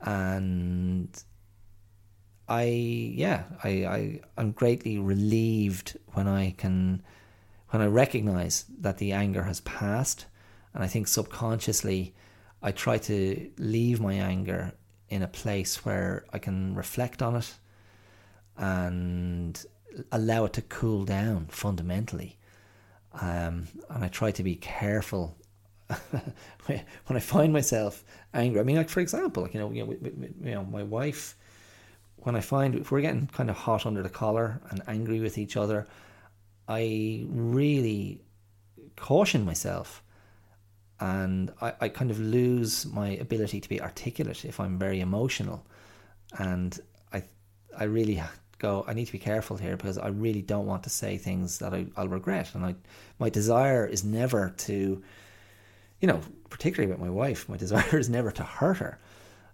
[0.01, 1.23] And
[2.49, 7.03] I, yeah, I, I, I'm greatly relieved when I can,
[7.71, 10.25] when I recognize that the anger has passed.
[10.73, 12.13] And I think subconsciously,
[12.61, 14.73] I try to leave my anger
[15.09, 17.53] in a place where I can reflect on it
[18.57, 19.65] and
[20.11, 22.37] allow it to cool down fundamentally.
[23.13, 25.37] Um, and I try to be careful
[26.67, 28.03] when I find myself
[28.33, 28.59] angry.
[28.59, 29.97] I mean, like for example, like you know, you know,
[30.43, 31.35] you know, my wife.
[32.17, 35.39] When I find if we're getting kind of hot under the collar and angry with
[35.39, 35.87] each other,
[36.67, 38.21] I really
[38.95, 40.03] caution myself,
[40.99, 45.65] and I, I kind of lose my ability to be articulate if I'm very emotional,
[46.37, 46.79] and
[47.11, 47.23] I
[47.77, 48.21] I really
[48.61, 51.57] go, I need to be careful here because I really don't want to say things
[51.59, 52.53] that I, will regret.
[52.53, 52.75] And I,
[53.19, 55.01] my desire is never to,
[55.99, 58.99] you know, particularly with my wife, my desire is never to hurt her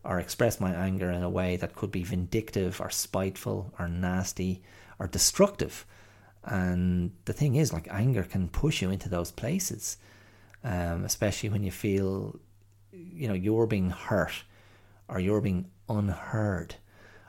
[0.03, 4.61] or express my anger in a way that could be vindictive or spiteful or nasty
[4.99, 5.85] or destructive.
[6.47, 9.97] And the thing is, like, anger can push you into those places,
[10.63, 12.39] um, especially when you feel,
[12.91, 14.43] you know, you're being hurt
[15.09, 16.75] or you're being unheard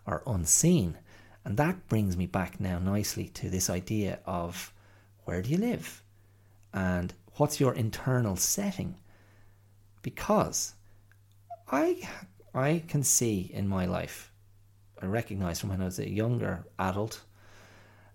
[0.07, 0.97] or unseen.
[1.45, 4.73] And that brings me back now nicely to this idea of
[5.25, 6.03] where do you live
[6.73, 8.97] and what's your internal setting?
[10.03, 10.75] Because
[11.71, 12.09] I
[12.55, 14.33] I can see in my life,
[15.03, 17.23] I recognize from when I was a younger adult,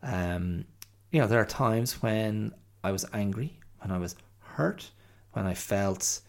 [0.02, 0.66] um,
[1.14, 2.52] you know, there are times when
[2.84, 4.92] I was angry, when I was hurt,
[5.32, 6.20] when I felt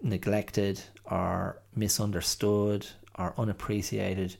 [0.00, 2.86] neglected or misunderstood
[3.18, 4.36] or unappreciated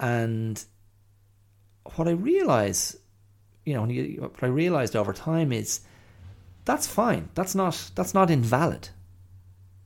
[0.00, 0.62] and
[1.96, 2.96] what I realize,
[3.64, 5.80] you know, you, what I realized over time is
[6.64, 7.30] that's fine.
[7.34, 8.90] That's not that's not invalid.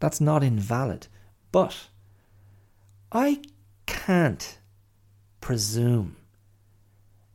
[0.01, 1.07] That's not invalid.
[1.53, 1.77] But
[3.13, 3.41] I
[3.87, 4.59] can't
[5.41, 6.17] presume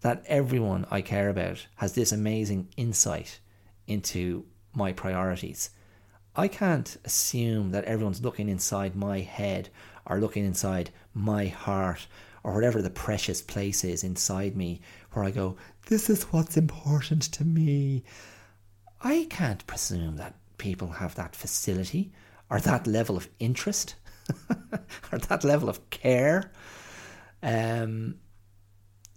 [0.02, 3.40] that everyone I care about has this amazing insight
[3.88, 5.72] into my priorities.
[6.36, 9.70] I can't assume that everyone's looking inside my head
[10.06, 12.06] or looking inside my heart
[12.44, 14.80] or whatever the precious place is inside me
[15.12, 18.04] where I go, this is what's important to me.
[19.02, 22.12] I can't presume that people have that facility
[22.50, 23.96] or that level of interest
[25.12, 26.52] or that level of care.
[27.42, 28.16] Um,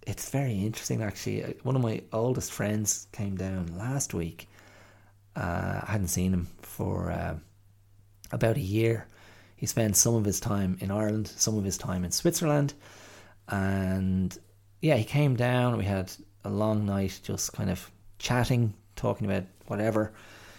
[0.07, 1.55] it's very interesting, actually.
[1.63, 4.49] One of my oldest friends came down last week.
[5.35, 7.35] Uh, I hadn't seen him for uh,
[8.31, 9.07] about a year.
[9.55, 12.73] He spent some of his time in Ireland, some of his time in Switzerland
[13.51, 14.37] and
[14.81, 15.77] yeah, he came down.
[15.77, 16.11] We had
[16.43, 20.13] a long night, just kind of chatting, talking about whatever,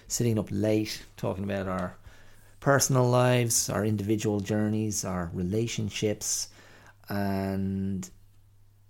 [0.08, 1.96] sitting up late, talking about our
[2.60, 6.48] personal lives, our individual journeys, our relationships,
[7.08, 8.08] and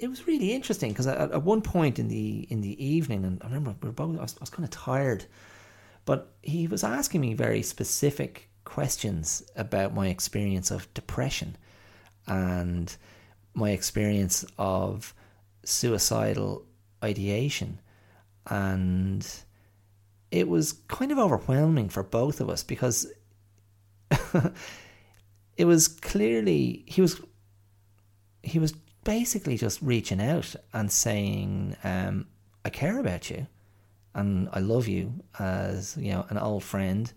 [0.03, 3.41] it was really interesting because at, at, one point in the in the evening, and
[3.43, 5.25] I remember we were both, I was, was kind of tired,
[6.05, 11.57] but he was asking me very specific questions about my experience of depression,
[12.27, 12.95] and
[13.55, 15.15] my experience of
[15.65, 16.67] suicidal
[17.05, 17.81] ideation.
[18.49, 19.25] And
[20.33, 23.07] it was kind of overwhelming for both of us because
[25.57, 27.21] it was clearly he was
[28.43, 28.75] he was
[29.05, 32.27] basically just reaching out and saying um,
[32.65, 33.47] I care about you
[34.15, 37.13] and I love you as you know an old friend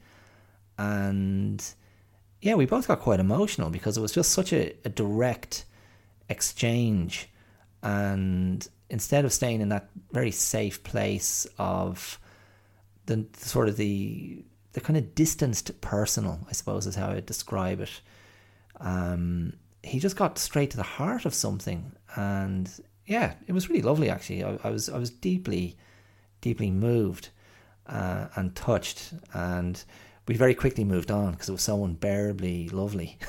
[0.77, 1.63] and
[2.41, 5.65] yeah we both got quite emotional because it was just such a, a direct
[6.29, 7.29] exchange
[7.83, 12.19] and instead of staying in that very safe place of
[13.05, 14.43] the sort of the
[14.75, 18.01] the kind of distanced personal, I suppose is how I would describe it.
[18.81, 19.53] Um,
[19.86, 22.69] he just got straight to the heart of something, and
[23.05, 24.09] yeah, it was really lovely.
[24.09, 25.77] Actually, I, I was I was deeply,
[26.41, 27.29] deeply moved
[27.88, 29.83] uh, and touched, and
[30.27, 33.17] we very quickly moved on because it was so unbearably lovely.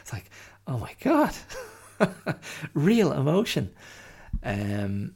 [0.00, 0.30] It's like,
[0.66, 1.34] oh my god,
[2.74, 3.70] real emotion.
[4.42, 5.14] Um,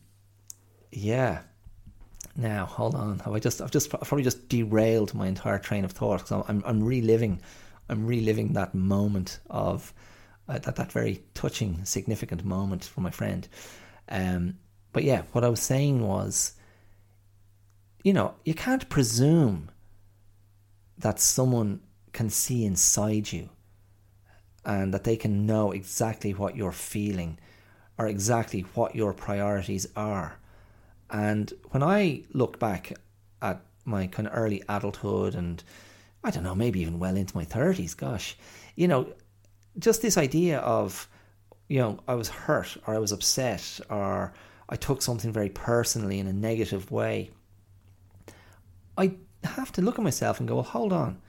[0.90, 1.40] yeah.
[2.36, 3.20] Now hold on.
[3.20, 3.62] Have I just?
[3.62, 7.40] I've just I've probably just derailed my entire train of thought because I'm I'm reliving,
[7.89, 9.93] I'm reliving that moment of
[10.49, 13.49] uh, that that very touching, significant moment for my friend.
[14.09, 14.59] Um,
[14.93, 16.55] but yeah, what I was saying was,
[18.03, 19.70] you know, you can't presume
[20.99, 21.80] that someone
[22.12, 23.51] can see inside you
[24.64, 27.39] and that they can know exactly what you're feeling
[27.99, 30.39] or exactly what your priorities are.
[31.11, 32.93] And when I look back
[33.43, 35.62] at my kind of early adulthood and
[36.25, 38.37] I don't know, maybe even well into my 30s, gosh,
[38.75, 39.12] you know,
[39.79, 41.07] just this idea of,
[41.68, 44.33] you know, I was hurt or I was upset or
[44.68, 47.31] I took something very personally in a negative way.
[48.97, 51.20] I have to look at myself and go, well, hold on.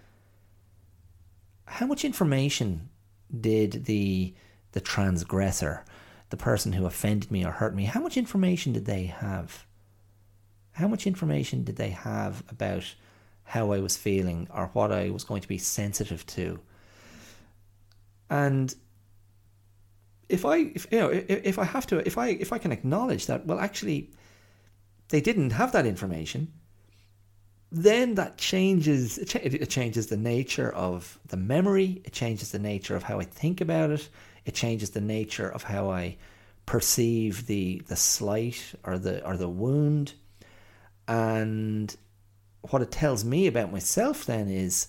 [1.65, 2.89] How much information
[3.37, 4.33] did the
[4.71, 5.85] the transgressor,
[6.29, 9.65] the person who offended me or hurt me, how much information did they have?
[10.73, 12.93] How much information did they have about
[13.45, 16.59] how I was feeling or what I was going to be sensitive to?
[18.29, 18.75] And
[20.27, 22.71] if I, if, you know, if, if I have to, if I, if I can
[22.71, 24.09] acknowledge that, well, actually,
[25.09, 26.51] they didn't have that information,
[27.71, 33.03] then that changes it changes the nature of the memory it changes the nature of
[33.03, 34.07] how i think about it
[34.45, 36.15] it changes the nature of how i
[36.65, 40.13] perceive the the slight or the or the wound
[41.07, 41.97] and
[42.71, 44.87] what it tells me about myself then is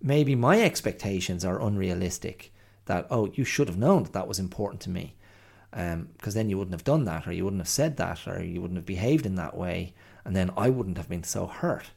[0.00, 2.52] maybe my expectations are unrealistic
[2.86, 5.14] that oh you should have known that that was important to me
[5.70, 8.42] because um, then you wouldn't have done that or you wouldn't have said that or
[8.42, 9.92] you wouldn't have behaved in that way
[10.24, 11.90] and then i wouldn't have been so hurt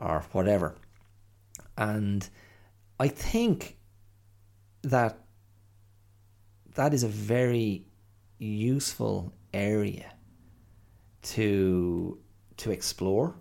[0.00, 0.74] or whatever.
[1.76, 2.28] And
[2.98, 3.76] I think
[4.82, 5.18] that
[6.74, 7.84] that is a very
[8.38, 10.12] useful area
[11.22, 12.18] to
[12.56, 13.34] to explore.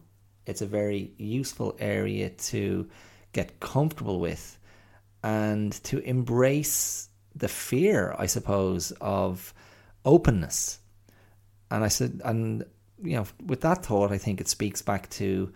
[0.50, 2.90] It's a very useful area to
[3.34, 4.58] get comfortable with
[5.24, 9.54] and to embrace the fear, I suppose, of
[10.06, 10.80] openness.
[11.70, 12.64] And I said, and
[13.02, 15.54] you know, with that thought, I think it speaks back to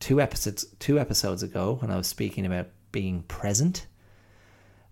[0.00, 3.86] two episodes two episodes ago when I was speaking about being present.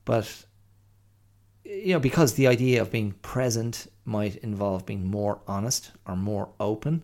[0.04, 0.44] But
[1.64, 6.50] you know, because the idea of being present might involve being more honest or more
[6.58, 7.02] open.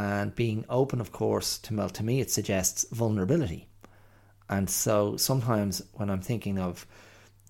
[0.00, 3.68] And being open, of course, to well, to me, it suggests vulnerability.
[4.48, 6.86] And so sometimes when I'm thinking of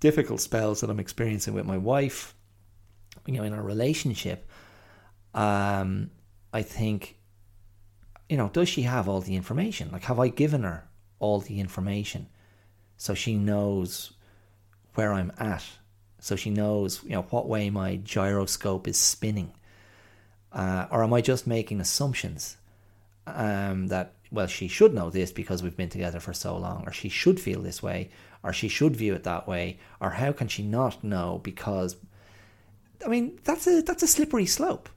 [0.01, 2.35] difficult spells that I'm experiencing with my wife,
[3.25, 4.51] you know, in our relationship,
[5.33, 6.11] um,
[6.53, 7.21] I think
[8.29, 9.91] you know, does she have all the information?
[9.93, 10.89] Like, have I given her
[11.21, 12.29] all the information
[12.97, 14.13] so she knows
[14.95, 15.65] where I'm at?
[16.19, 19.53] So she knows, you know, what way my gyroscope is spinning?
[20.53, 22.57] Uh, or am I just making assumptions
[23.27, 26.93] um, that, well, she should know this because we've been together for so long, or
[26.93, 28.11] she should feel this way,
[28.43, 31.97] or she should view it that way, or how can she not know because
[33.05, 34.89] I mean, that's a that's a slippery slope.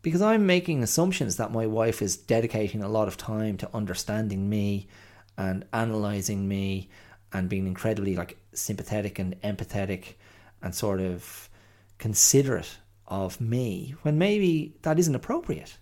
[0.00, 4.48] Because I'm making assumptions that my wife is dedicating a lot of time to understanding
[4.48, 4.88] me
[5.36, 6.88] and analyzing me
[7.32, 10.14] and being incredibly like sympathetic and empathetic
[10.60, 11.48] and sort of
[11.98, 12.78] considerate
[13.12, 15.76] of me when maybe that isn't appropriate.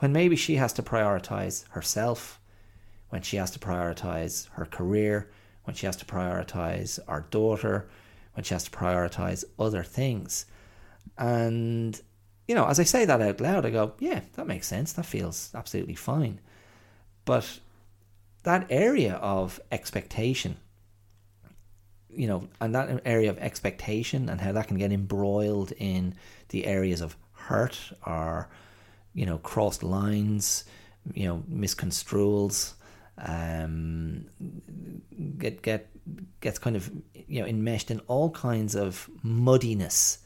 [0.00, 2.38] When maybe she has to prioritize herself,
[3.08, 5.30] when she has to prioritize her career,
[5.64, 7.88] when she has to prioritize our daughter,
[8.34, 10.44] when she has to prioritize other things.
[11.16, 11.98] And
[12.46, 14.92] you know, as I say that out loud, I go, yeah, that makes sense.
[14.92, 16.40] That feels absolutely fine.
[17.24, 17.60] But
[18.42, 20.58] that area of expectation,
[22.14, 26.14] you know, and that area of expectation and how that can get embroiled in
[26.48, 28.48] the areas of hurt or,
[29.14, 30.64] you know, crossed lines,
[31.14, 32.74] you know, misconstruals,
[33.18, 34.26] um,
[35.38, 35.88] get get
[36.40, 40.18] gets kind of you know enmeshed in all kinds of muddiness.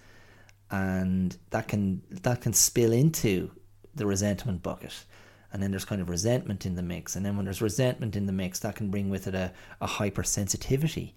[0.70, 3.50] And that can that can spill into
[3.94, 5.04] the resentment bucket.
[5.52, 7.16] And then there's kind of resentment in the mix.
[7.16, 9.86] And then when there's resentment in the mix that can bring with it a, a
[9.86, 11.12] hypersensitivity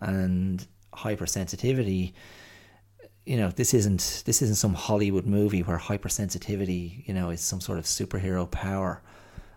[0.00, 2.12] and hypersensitivity
[3.26, 7.60] you know this isn't this isn't some hollywood movie where hypersensitivity you know is some
[7.60, 9.02] sort of superhero power.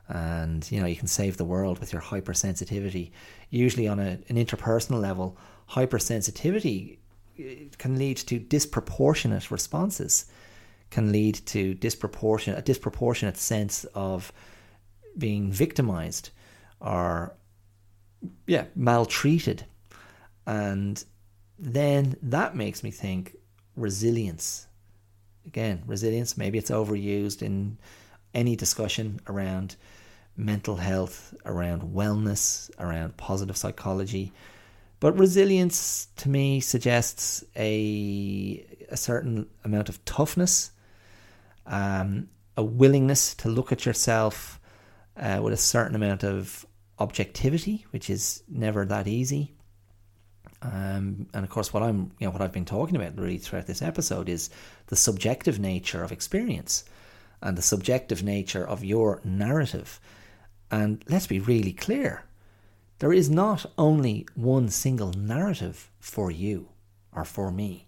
[0.10, 3.12] And you know you can save the world with your hypersensitivity.
[3.50, 5.38] Usually on a, an interpersonal level
[5.70, 6.98] hypersensitivity
[7.40, 7.44] uh,
[7.78, 10.26] can lead to disproportionate responses,
[10.92, 14.34] can lead to disproportionate a disproportionate sense of
[15.18, 16.32] being victimized
[16.82, 17.34] or
[18.46, 19.66] yeah maltreated,
[20.46, 21.04] and
[21.60, 23.36] then that makes me think
[23.76, 24.68] resilience.
[25.46, 26.38] Again, resilience.
[26.38, 27.78] Maybe it's overused in
[28.34, 29.76] any discussion around
[30.38, 34.34] mental health, around wellness, around positive psychology
[35.00, 40.72] But resilience to me suggests a a certain amount of toughness,
[41.66, 44.62] um, a willingness to look at yourself
[45.18, 46.66] uh, with a certain amount of
[47.00, 49.54] objectivity, which is never that easy.
[50.64, 53.68] Um, and of course, what I'm, you know, what I've been talking about really throughout
[53.68, 54.50] this episode is
[54.88, 56.86] the subjective nature of experience
[57.42, 60.00] and the subjective nature of your narrative.
[60.72, 62.24] And let's be really clear:
[63.00, 66.70] there is not only one single narrative for you
[67.12, 67.88] or for me.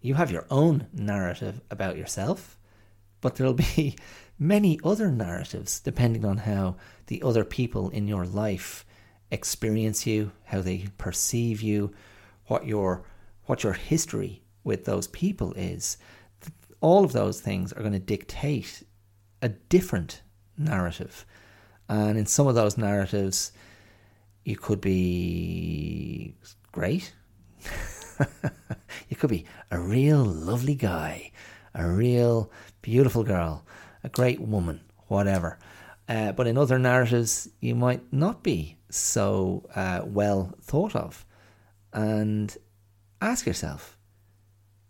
[0.00, 2.56] You have your own narrative about yourself,
[3.20, 3.96] but there'll be
[4.38, 8.84] many other narratives depending on how the other people in your life
[9.30, 11.92] experience you, how they perceive you,
[12.46, 13.04] what your
[13.46, 15.98] what your history with those people is.
[16.80, 18.82] All of those things are going to dictate
[19.42, 20.22] a different
[20.56, 21.26] narrative.
[21.88, 23.52] And in some of those narratives,
[24.44, 26.34] you could be
[26.72, 27.12] great.
[29.08, 31.30] you could be a real lovely guy,
[31.74, 32.50] a real
[32.82, 33.64] beautiful girl,
[34.02, 35.58] a great woman, whatever.
[36.08, 41.24] Uh, but in other narratives, you might not be so uh, well thought of.
[41.92, 42.56] And
[43.20, 43.96] ask yourself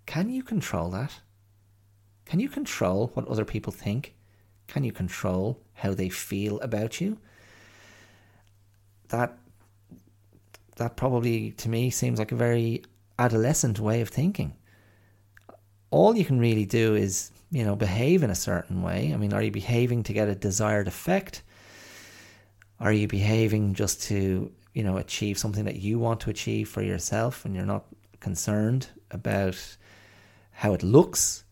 [0.07, 1.21] can you control that?
[2.25, 4.15] Can you control what other people think?
[4.67, 7.19] Can you control how they feel about you?
[9.09, 9.37] That
[10.77, 12.83] that probably to me seems like a very
[13.19, 14.55] adolescent way of thinking.
[15.91, 19.13] All you can really do is you know, behave in a certain way?
[19.15, 21.45] I mean, are you behaving to get a desired effect?
[22.81, 26.83] Are you behaving just to, you know, achieve something that you want to achieve for
[26.83, 27.85] yourself and you're not
[28.21, 29.57] concerned about
[30.51, 31.45] how it looks?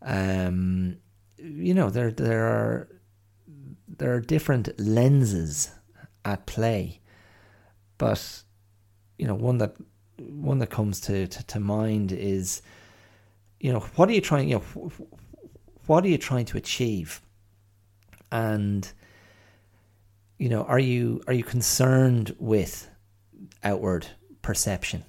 [0.00, 0.96] Um,
[1.38, 2.88] you know, there there are
[3.88, 5.70] there are different lenses
[6.24, 7.00] at play,
[7.98, 8.42] but
[9.18, 9.76] you know, one that
[10.18, 12.62] one that comes to, to, to mind is,
[13.60, 14.48] you know, what are you trying?
[14.48, 14.92] You know,
[15.86, 17.20] what are you trying to achieve?
[18.30, 18.90] And
[20.42, 22.90] you know, are you are you concerned with
[23.62, 24.08] outward
[24.42, 25.04] perception?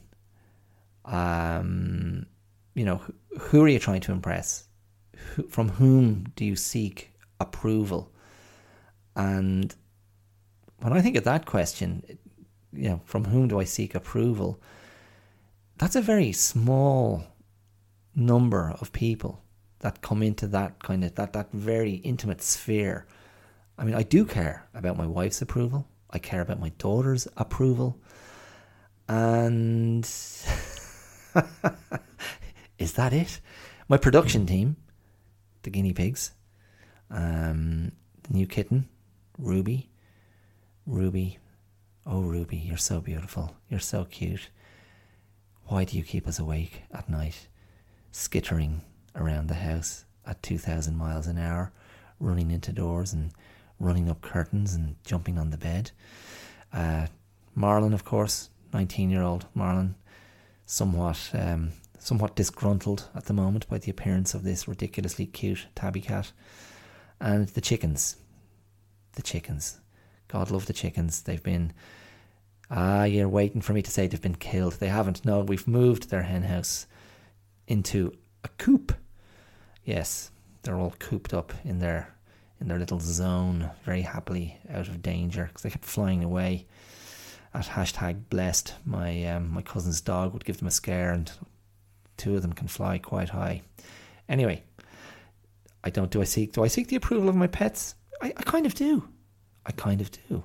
[1.05, 2.27] Um,
[2.75, 3.01] you know,
[3.39, 4.67] who are you trying to impress?
[5.15, 8.13] Who, from whom do you seek approval?
[9.15, 9.73] And
[10.81, 12.03] when I think of that question,
[12.71, 14.61] you know, from whom do I seek approval?
[15.79, 17.23] That's a very small
[18.13, 19.41] number of people
[19.79, 23.07] that come into that kind of that that very intimate sphere.
[23.77, 25.87] I mean, I do care about my wife's approval.
[26.09, 27.99] I care about my daughter's approval.
[29.07, 30.03] And
[32.77, 33.39] is that it?
[33.89, 34.77] My production team,
[35.63, 36.31] the guinea pigs,
[37.09, 37.91] um,
[38.23, 38.87] the new kitten,
[39.37, 39.89] Ruby.
[40.85, 41.39] Ruby,
[42.05, 43.55] oh Ruby, you're so beautiful.
[43.69, 44.49] You're so cute.
[45.65, 47.47] Why do you keep us awake at night,
[48.11, 48.81] skittering
[49.15, 51.71] around the house at 2,000 miles an hour,
[52.19, 53.31] running into doors and
[53.83, 55.91] running up curtains and jumping on the bed.
[56.71, 57.07] Uh,
[57.57, 59.95] Marlon, of course, 19 year old Marlon,
[60.65, 66.01] somewhat, um, somewhat disgruntled at the moment by the appearance of this ridiculously cute tabby
[66.01, 66.31] cat.
[67.19, 68.17] And the chickens.
[69.13, 69.79] The chickens.
[70.27, 71.21] God love the chickens.
[71.21, 71.73] They've been.
[72.71, 74.73] Ah, you're waiting for me to say they've been killed.
[74.73, 75.23] They haven't.
[75.23, 76.87] No, we've moved their hen house
[77.67, 78.13] into
[78.43, 78.93] a coop
[79.85, 80.31] yes,
[80.63, 82.12] they're all cooped up in their
[82.63, 86.65] in their little zone, very happily out of danger because they kept flying away.
[87.53, 91.31] At hashtag blessed, my um, my cousin's dog would give them a scare, and
[92.17, 93.61] two of them can fly quite high.
[94.27, 94.63] Anyway,
[95.83, 96.09] I don't.
[96.09, 96.53] Do I seek?
[96.53, 97.95] Do I seek the approval of my pets?
[98.21, 99.07] I, I kind of do.
[99.65, 100.43] I kind of do.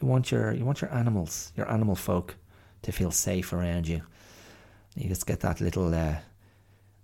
[0.00, 2.36] You want your you want your animals, your animal folk,
[2.82, 4.02] to feel safe around you.
[4.96, 6.16] You just get that little uh,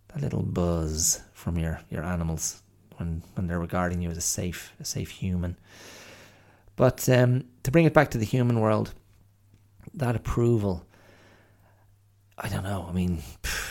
[0.09, 2.63] that little buzz from your, your animals
[3.01, 5.57] when, when they're regarding you as a safe a safe human.
[6.77, 8.95] But um, to bring it back to the human world,
[9.95, 10.87] that approval,
[12.39, 12.87] I don't know.
[12.89, 13.23] I mean,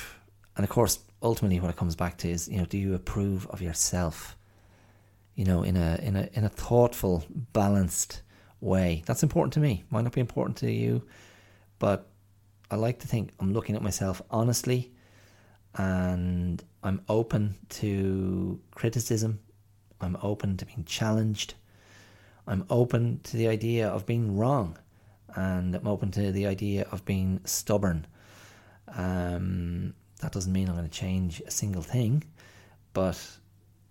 [0.58, 3.48] and of course, ultimately, what it comes back to is, you know, do you approve
[3.48, 4.36] of yourself?
[5.36, 7.24] You know, in a in a in a thoughtful,
[7.54, 8.22] balanced
[8.60, 9.04] way.
[9.06, 9.84] That's important to me.
[9.90, 11.04] Might not be important to you,
[11.78, 12.10] but
[12.70, 14.92] I like to think I'm looking at myself honestly
[15.76, 19.40] and I'm open to criticism.
[20.02, 21.54] I'm open to being challenged.
[22.48, 24.78] I'm open to the idea of being wrong,
[25.36, 28.08] and I'm open to the idea of being stubborn.
[28.88, 32.24] Um, that doesn't mean I'm going to change a single thing,
[32.94, 33.20] but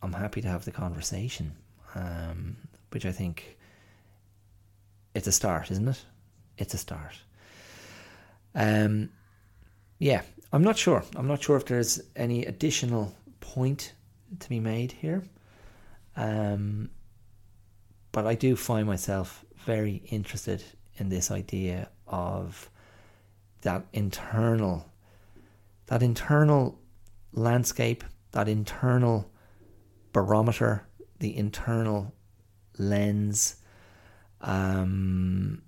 [0.03, 1.53] I'm happy to have the conversation,
[1.95, 2.57] um,
[2.91, 3.59] which I think
[5.14, 6.05] it's a start, isn't it?
[6.59, 7.16] It's a start.
[8.55, 9.11] Um,
[9.99, 10.22] yeah,
[10.53, 11.05] I'm not sure.
[11.14, 13.92] I'm not sure if there's any additional point
[14.40, 15.24] to be made here.
[16.16, 16.90] Um,
[18.12, 20.62] but I do find myself very interested
[20.96, 22.70] in this idea of
[23.62, 24.86] that internal
[25.86, 26.78] that internal
[27.32, 29.30] landscape, that internal
[30.12, 30.86] barometer,
[31.18, 32.12] the internal
[32.76, 33.57] lens.
[34.42, 35.62] Um,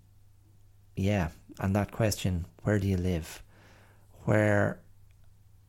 [0.94, 1.28] yeah,
[1.58, 3.42] and that question, where do you live?
[4.30, 4.78] Where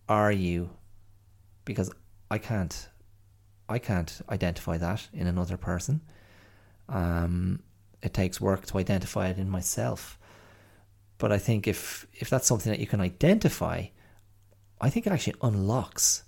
[0.08, 0.70] are you?
[1.66, 1.92] Because
[2.30, 2.90] I can't
[3.68, 6.02] I can't identify that in another person.
[6.88, 7.64] Um,
[8.04, 10.20] it takes work to identify it in myself.
[11.18, 13.88] But I think if if that's something that you can identify,
[14.80, 16.24] I think it actually unlocks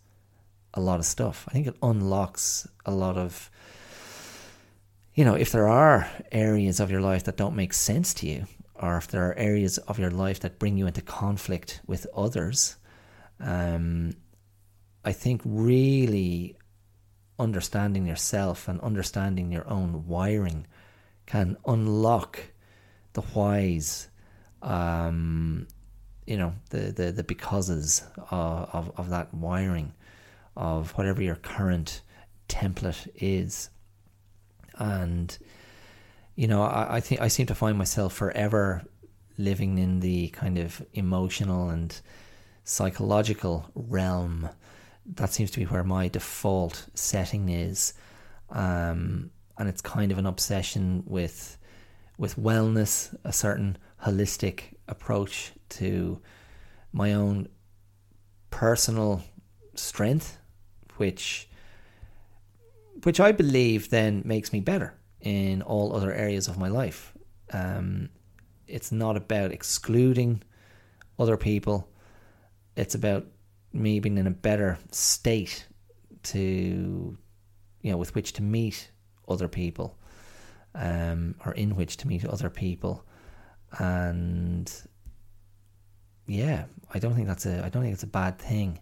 [0.74, 1.48] a lot of stuff.
[1.50, 3.52] I think it unlocks a lot of
[5.14, 8.48] you know, if there are areas of your life that don't make sense to you,
[8.84, 12.76] or if there are areas of your life that bring you into conflict with others,
[13.40, 14.14] um,
[15.06, 16.58] I think really
[17.40, 20.68] understanding yourself and understanding your own wiring
[21.26, 22.42] can unlock
[23.14, 24.10] the whys,
[24.62, 25.66] um,
[26.28, 29.94] you know, the, the, the becauses of, of, of that wiring
[30.58, 32.02] of whatever your current
[32.50, 33.70] template is.
[34.78, 35.38] And,
[36.36, 38.84] you know, I, I think I seem to find myself forever
[39.38, 42.00] living in the kind of emotional and
[42.64, 44.50] psychological realm.
[45.06, 47.94] That seems to be where my default setting is.
[48.50, 51.58] Um, and it's kind of an obsession with
[52.18, 56.22] with wellness, a certain holistic approach to
[56.92, 57.48] my own
[58.52, 59.24] personal
[59.76, 60.38] strength,
[60.98, 61.48] which
[63.04, 67.14] which I believe then makes me better in all other areas of my life.
[67.52, 68.10] Um,
[68.68, 70.44] it's not about excluding
[71.18, 71.90] other people.
[72.76, 73.26] It's about
[73.72, 75.66] me being in a better state
[76.24, 77.18] to,
[77.82, 78.92] you know, with which to meet
[79.28, 79.98] other people,
[80.76, 83.06] um, or in which to meet other people,
[83.80, 84.72] and
[86.28, 88.80] yeah, I don't think that's a I don't think it's a bad thing.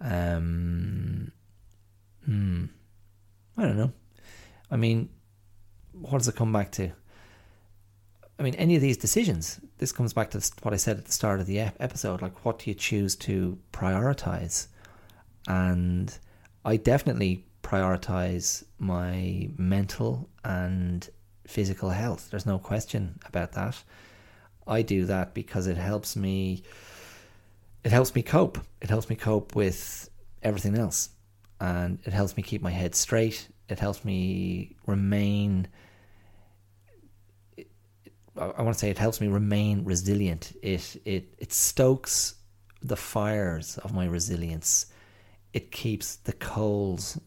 [0.00, 1.32] Um,
[2.24, 2.66] hmm,
[3.56, 3.92] I don't know.
[4.70, 5.08] I mean,
[6.00, 6.92] what does it come back to?
[8.38, 11.12] I mean, any of these decisions, this comes back to what I said at the
[11.12, 12.20] start of the episode.
[12.20, 14.66] Like, what do you choose to prioritize?
[15.48, 16.16] And
[16.64, 21.08] I definitely prioritize my mental and
[21.46, 22.28] physical health.
[22.30, 23.82] There's no question about that.
[24.66, 26.62] I do that because it helps me.
[27.84, 28.58] It helps me cope.
[28.82, 30.10] It helps me cope with
[30.42, 31.10] everything else,
[31.60, 33.48] and it helps me keep my head straight.
[33.68, 35.68] It helps me remain
[38.38, 40.52] I want to say it helps me remain resilient.
[40.62, 42.34] It it it stokes
[42.82, 44.86] the fires of my resilience.
[45.52, 47.18] It keeps the coals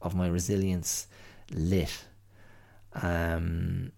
[0.00, 1.06] of my resilience
[1.50, 2.04] lit.
[2.94, 3.92] Um,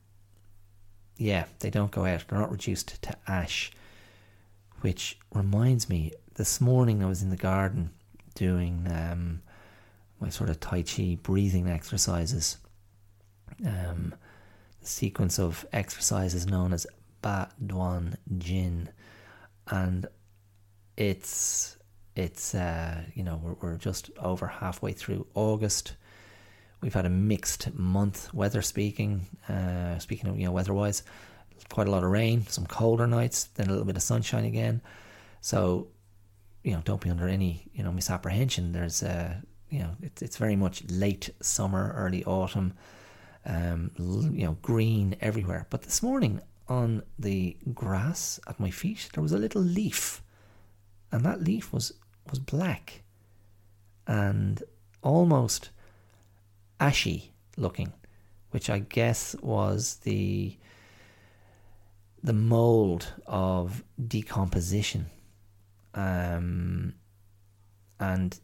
[1.17, 2.25] yeah, they don't go out.
[2.29, 3.71] They're not reduced to ash.
[4.81, 7.91] Which reminds me, this morning I was in the garden
[8.35, 9.43] doing um,
[10.21, 12.59] my sort of Tai Chi breathing exercises.
[13.65, 14.15] Um,
[14.87, 16.87] sequence of exercises known as
[17.23, 18.89] Ba Duan Jin,
[19.69, 20.07] and
[20.97, 21.77] it's
[22.15, 25.97] it's uh, you know we're we're just over halfway through August.
[26.81, 29.27] We've had a mixed month, weather speaking.
[29.49, 31.03] Uh, speaking of you know weather-wise,
[31.71, 34.81] quite a lot of rain, some colder nights, then a little bit of sunshine again.
[35.41, 35.89] So
[36.63, 38.73] you know, don't be under any you know misapprehension.
[38.73, 39.35] There's uh,
[39.71, 42.75] you know it's it's very much late summer, early autumn
[43.47, 45.67] um, you know, green everywhere.
[45.71, 50.23] But this morning on the grass at my feet, there was a little leaf,
[51.13, 51.93] and that leaf was
[52.29, 53.03] was black
[54.07, 54.63] and
[55.03, 55.71] almost
[56.81, 57.93] ashy looking,
[58.51, 60.57] which I guess was the
[62.23, 65.07] the mold of decomposition.
[65.95, 66.95] Um,
[68.01, 68.39] and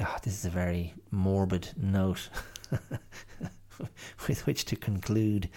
[0.00, 2.30] oh, this is a very morbid note.
[4.28, 5.48] with which to conclude.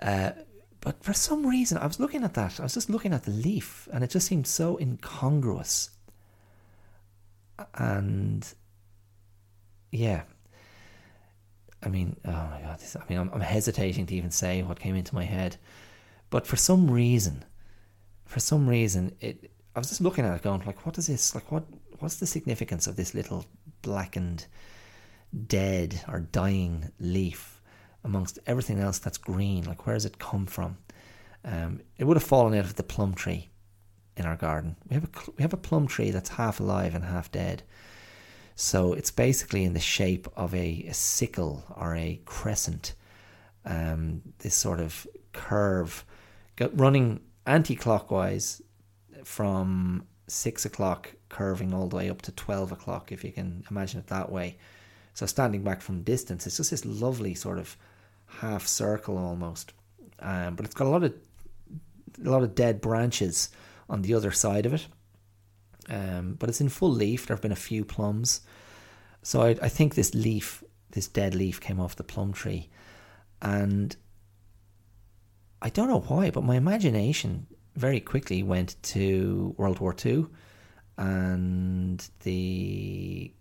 [0.00, 0.32] Uh,
[0.80, 2.58] but for some reason, I was looking at that.
[2.58, 5.90] I was just looking at the leaf, and it just seemed so incongruous.
[7.74, 8.44] And
[9.92, 10.22] yeah,
[11.82, 12.80] I mean, oh my god!
[12.80, 15.56] This, I mean, I'm, I'm hesitating to even say what came into my head,
[16.30, 17.44] but for some reason,
[18.24, 19.50] for some reason, it.
[19.74, 21.34] I was just looking at it, going like, "What is this?
[21.34, 21.64] Like, what?
[22.00, 23.46] What's the significance of this little
[23.82, 24.46] blackened?"
[25.46, 27.60] Dead or dying leaf
[28.04, 29.64] amongst everything else that's green.
[29.64, 30.78] Like, where does it come from?
[31.44, 33.50] Um, it would have fallen out of the plum tree.
[34.16, 34.76] in our garden.
[34.88, 37.62] We have a we have a plum tree that's half alive and half dead.
[38.54, 42.94] So it's basically in the shape of a, a sickle or a crescent.
[43.64, 46.04] Um, this sort of curve,
[46.74, 48.60] running anti-clockwise
[49.24, 54.00] from six o'clock, curving all the way up to twelve o'clock, if you can imagine
[54.00, 54.58] it that way.
[55.14, 57.76] So standing back from distance, it's just this lovely sort of
[58.26, 59.72] half circle almost.
[60.18, 61.14] Um, but it's got a lot of
[62.24, 63.50] a lot of dead branches
[63.88, 64.86] on the other side of it.
[65.88, 67.26] Um, but it's in full leaf.
[67.26, 68.42] There have been a few plums.
[69.22, 72.68] So I, I think this leaf, this dead leaf, came off the plum tree.
[73.40, 73.96] And
[75.60, 77.46] I don't know why, but my imagination
[77.76, 80.26] very quickly went to World War II
[80.98, 83.32] and the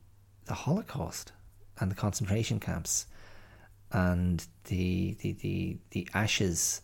[0.46, 1.34] the Holocaust
[1.80, 3.08] and the concentration camps
[3.92, 6.82] and the the the, the ashes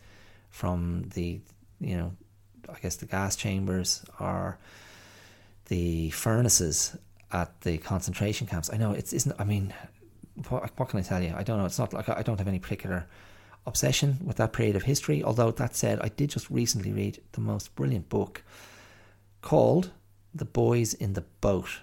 [0.50, 1.40] from the
[1.80, 2.12] you know
[2.70, 4.58] I guess the gas chambers or
[5.66, 6.98] the furnaces
[7.32, 8.70] at the concentration camps.
[8.72, 9.36] I know it's isn't.
[9.40, 9.74] I mean,
[10.50, 11.34] what, what can I tell you?
[11.36, 11.66] I don't know.
[11.66, 13.08] It's not like I don't have any particular
[13.66, 15.24] obsession with that period of history.
[15.24, 18.44] Although that said, I did just recently read the most brilliant book
[19.42, 19.92] called
[20.34, 21.82] "The Boys in the Boat"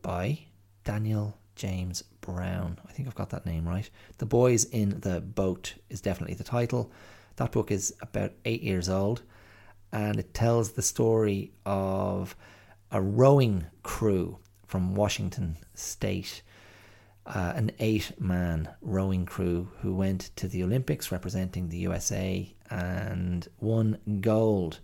[0.00, 0.40] by
[0.84, 2.78] Daniel James Brown.
[2.86, 3.88] I think I've got that name right.
[4.18, 6.92] The Boys in the Boat is definitely the title.
[7.36, 9.22] That book is about eight years old
[9.92, 12.36] and it tells the story of
[12.90, 16.42] a rowing crew from Washington State,
[17.24, 23.48] uh, an eight man rowing crew who went to the Olympics representing the USA and
[23.58, 24.80] won gold.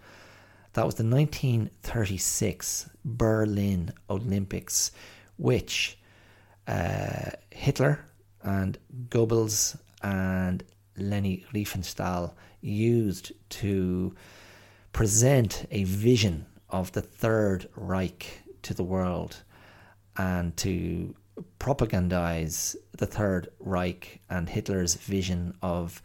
[0.72, 4.90] That was the 1936 Berlin Olympics,
[5.36, 5.99] which
[6.67, 8.05] uh, Hitler
[8.43, 10.62] and Goebbels and
[10.97, 14.15] Leni Riefenstahl used to
[14.93, 19.43] present a vision of the Third Reich to the world
[20.17, 21.15] and to
[21.59, 26.01] propagandize the Third Reich and Hitler's vision of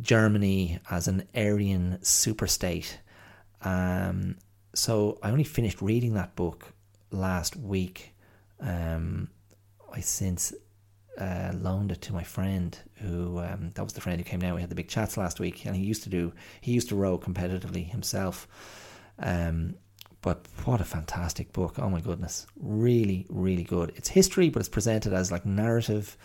[0.00, 2.96] Germany as an Aryan superstate.
[3.62, 4.36] Um,
[4.74, 6.72] so I only finished reading that book
[7.10, 8.14] last week.
[8.60, 9.28] Um,
[9.92, 10.52] I since
[11.18, 14.54] uh, loaned it to my friend who um, that was the friend who came down.
[14.54, 16.96] We had the big chats last week, and he used to do he used to
[16.96, 18.48] row competitively himself.
[19.18, 19.74] Um,
[20.22, 21.78] but what a fantastic book!
[21.78, 23.92] Oh my goodness, really, really good.
[23.96, 26.16] It's history, but it's presented as like narrative,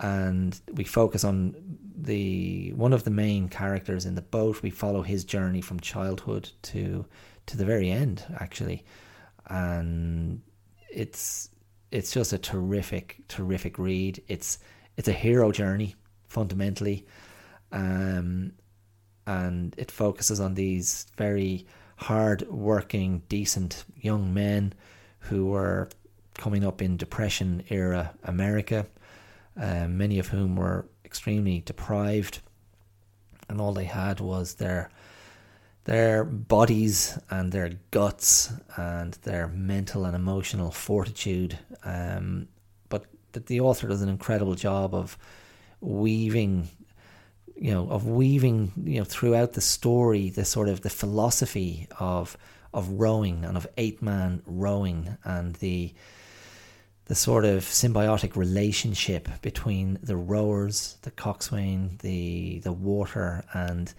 [0.00, 1.54] and we focus on
[1.96, 4.62] the one of the main characters in the boat.
[4.62, 7.06] We follow his journey from childhood to
[7.46, 8.84] to the very end, actually,
[9.48, 10.42] and
[10.90, 11.50] it's
[11.90, 14.22] it's just a terrific, terrific read.
[14.28, 14.58] It's
[14.96, 15.94] it's a hero journey
[16.26, 17.06] fundamentally,
[17.72, 18.52] um,
[19.26, 21.66] and it focuses on these very
[21.96, 24.72] hard-working, decent young men
[25.20, 25.88] who were
[26.36, 28.86] coming up in Depression era America,
[29.60, 32.40] uh, many of whom were extremely deprived,
[33.48, 34.90] and all they had was their
[35.88, 41.58] their bodies and their guts and their mental and emotional fortitude.
[41.82, 42.48] Um,
[42.90, 45.16] but that the author does an incredible job of
[45.80, 46.68] weaving,
[47.56, 52.36] you know, of weaving, you know, throughout the story the sort of the philosophy of
[52.74, 55.94] of rowing and of eight man rowing and the
[57.06, 63.94] the sort of symbiotic relationship between the rowers, the coxswain, the the water and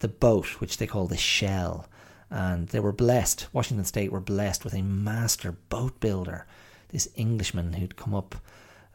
[0.00, 1.86] the boat, which they call the shell.
[2.30, 6.46] And they were blessed, Washington State were blessed with a master boat builder,
[6.90, 8.34] this Englishman who'd come up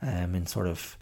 [0.01, 0.97] um, in sort of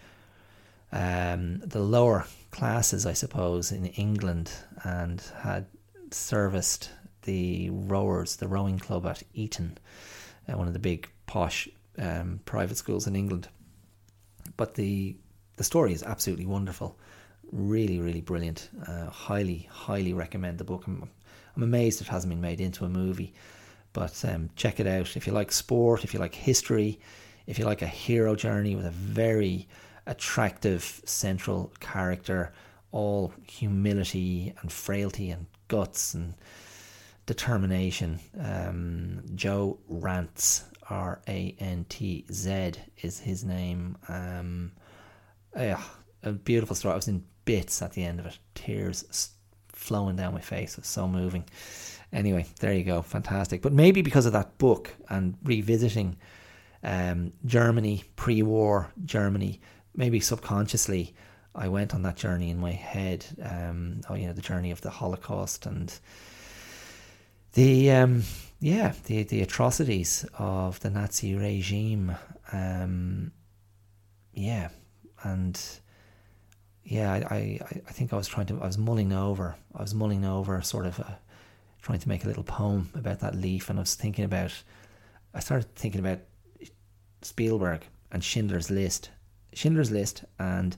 [0.91, 4.51] um, the lower classes, I suppose, in England
[4.83, 5.65] and had
[6.11, 6.89] serviced
[7.23, 9.77] the rowers, the rowing club at Eton,
[10.47, 11.67] uh, one of the big posh
[11.97, 13.47] um, private schools in England.
[14.57, 15.15] But the
[15.57, 16.97] the story is absolutely wonderful
[17.51, 18.69] really, really brilliant.
[18.87, 20.87] Uh, highly, highly recommend the book.
[20.87, 21.09] I'm,
[21.55, 23.33] I'm amazed it hasn't been made into a movie,
[23.93, 25.15] but um, check it out.
[25.15, 26.99] If you like sport, if you like history,
[27.47, 29.67] if you like a hero journey with a very
[30.07, 32.53] attractive central character,
[32.91, 36.33] all humility and frailty and guts and
[37.25, 38.19] determination.
[38.39, 43.97] Um, Joe Rantz, R A N T Z, is his name.
[44.07, 44.71] Um,
[45.55, 45.81] yeah,
[46.23, 46.93] a beautiful story.
[46.93, 49.31] I was in bits at the end of it, tears
[49.69, 50.73] flowing down my face.
[50.73, 51.45] It was so moving.
[52.13, 53.61] Anyway, there you go, fantastic.
[53.61, 56.18] But maybe because of that book and revisiting
[56.84, 59.61] um, Germany, pre-war Germany,
[59.95, 61.15] maybe subconsciously
[61.53, 63.26] I went on that journey in my head.
[63.41, 65.93] Um, oh, you know, the journey of the Holocaust and
[67.53, 68.23] the um,
[68.61, 72.15] yeah the the atrocities of the Nazi regime.
[72.53, 73.31] Um,
[74.34, 74.69] yeah,
[75.23, 75.59] and
[76.83, 79.93] yeah, I, I, I think I was trying to I was mulling over I was
[79.93, 81.19] mulling over sort of a,
[81.81, 84.51] trying to make a little poem about that leaf, and I was thinking about
[85.33, 86.19] I started thinking about
[87.21, 89.09] Spielberg and Schindler's List,
[89.53, 90.75] Schindler's List, and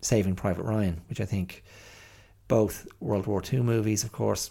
[0.00, 1.62] Saving Private Ryan, which I think
[2.48, 4.50] both World War II movies, of course.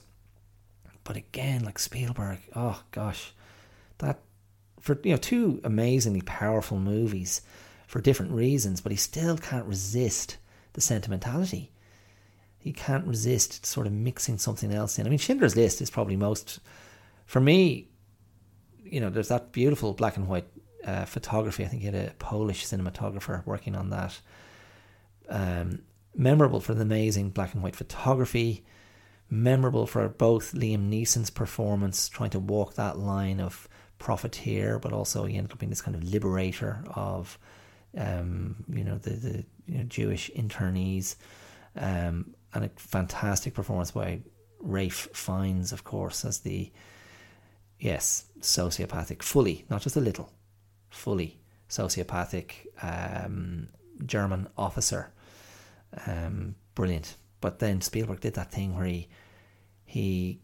[1.04, 3.34] But again, like Spielberg, oh gosh,
[3.98, 4.20] that
[4.80, 7.42] for you know two amazingly powerful movies
[7.88, 10.38] for different reasons, but he still can't resist
[10.74, 11.72] the sentimentality.
[12.62, 15.08] You can't resist sort of mixing something else in.
[15.08, 16.60] I mean, Schindler's List is probably most,
[17.26, 17.88] for me,
[18.84, 20.48] you know, there's that beautiful black and white
[20.86, 21.66] uh, photography.
[21.66, 24.20] I think he had a Polish cinematographer working on that.
[25.30, 25.82] Um,
[26.14, 28.64] memorable for the amazing black and white photography,
[29.30, 33.68] memorable for both Liam Neeson's performance, trying to walk that line of
[33.98, 37.40] profiteer, but also he ended up being this kind of liberator of,
[37.98, 41.16] um, you know, the, the you know, Jewish internees,
[41.78, 44.20] um, and a fantastic performance by
[44.60, 46.72] Ralph Fiennes, of course, as the,
[47.80, 50.32] yes, sociopathic, fully, not just a little,
[50.90, 51.40] fully
[51.70, 52.52] sociopathic
[52.84, 53.70] um,
[54.06, 55.14] German officer.
[56.06, 57.16] Um, brilliant.
[57.40, 59.08] But then Spielberg did that thing where he
[59.84, 60.40] he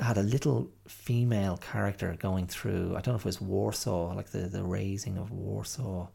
[0.00, 2.96] had a little female character going through.
[2.96, 6.08] I don't know if it was Warsaw, like the, the raising of Warsaw.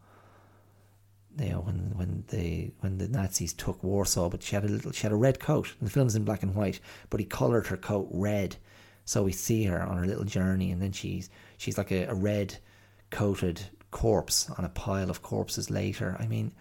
[1.39, 4.91] You know, when when the when the Nazis took Warsaw, but she had a little
[4.91, 5.73] she had a red coat.
[5.80, 6.80] And the film's in black and white,
[7.10, 8.55] but he coloured her coat red,
[9.05, 12.14] so we see her on her little journey, and then she's she's like a, a
[12.14, 12.57] red
[13.10, 13.61] coated
[13.91, 16.18] corpse on a pile of corpses later.
[16.19, 16.51] I mean,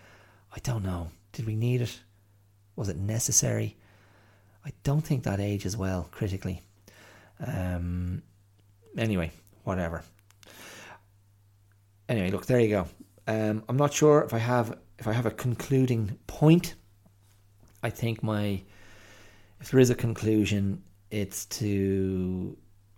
[0.54, 1.10] I don't know.
[1.32, 2.00] Did we need it?
[2.76, 3.76] Was it necessary?
[4.64, 6.62] I don't think that age ages well critically.
[7.44, 8.22] Um,
[8.96, 9.32] anyway,
[9.64, 10.02] whatever.
[12.08, 12.86] Anyway, look, there you go.
[13.26, 16.74] Um, I'm not sure if I have if I have a concluding point.
[17.82, 18.62] I think my
[19.60, 22.56] if there is a conclusion, it's to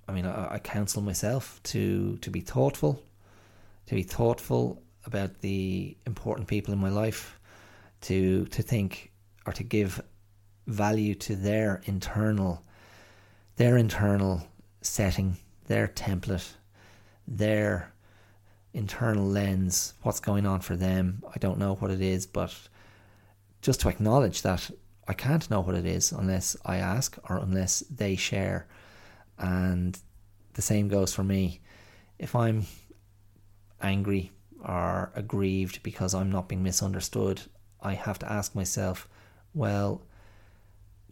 [0.09, 3.03] I mean I, I counsel myself to to be thoughtful
[3.87, 7.39] to be thoughtful about the important people in my life,
[8.03, 9.13] to to think
[9.47, 10.03] or to give
[10.67, 12.63] value to their internal
[13.57, 14.47] their internal
[14.81, 15.37] setting,
[15.67, 16.55] their template,
[17.29, 17.93] their
[18.75, 21.23] internal lens, what's going on for them.
[21.35, 22.53] I don't know what it is, but
[23.63, 24.71] just to acknowledge that
[25.09, 28.67] I can't know what it is unless I ask or unless they share.
[29.39, 29.99] And
[30.55, 31.61] the same goes for me.
[32.19, 32.67] If I'm
[33.81, 34.33] angry
[34.63, 37.43] or aggrieved because I'm not being misunderstood,
[37.81, 39.09] I have to ask myself,
[39.53, 40.03] well,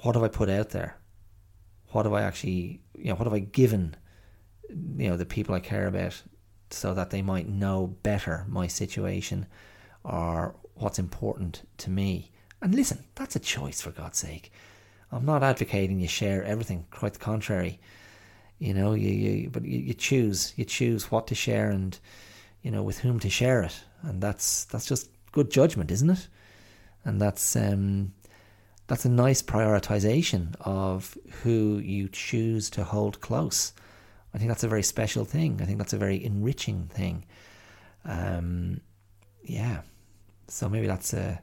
[0.02, 0.96] what have I put out there?
[1.88, 3.94] What have I actually, you know, what have I given,
[4.68, 6.22] you know, the people I care about
[6.72, 9.46] so that they might know better my situation
[10.04, 12.30] or what's important to me?
[12.60, 14.52] And listen, that's a choice for God's sake.
[15.10, 17.78] I'm not advocating you share everything, quite the contrary.
[18.58, 21.98] You know, you, you but you, you choose, you choose what to share and
[22.62, 26.28] you know, with whom to share it, and that's that's just good judgment, isn't it?
[27.04, 28.12] And that's um,
[28.86, 33.72] that's a nice prioritization of who you choose to hold close.
[34.34, 35.60] I think that's a very special thing.
[35.60, 37.26] I think that's a very enriching thing.
[38.04, 38.80] Um,
[39.42, 39.82] yeah,
[40.48, 41.42] so maybe that's a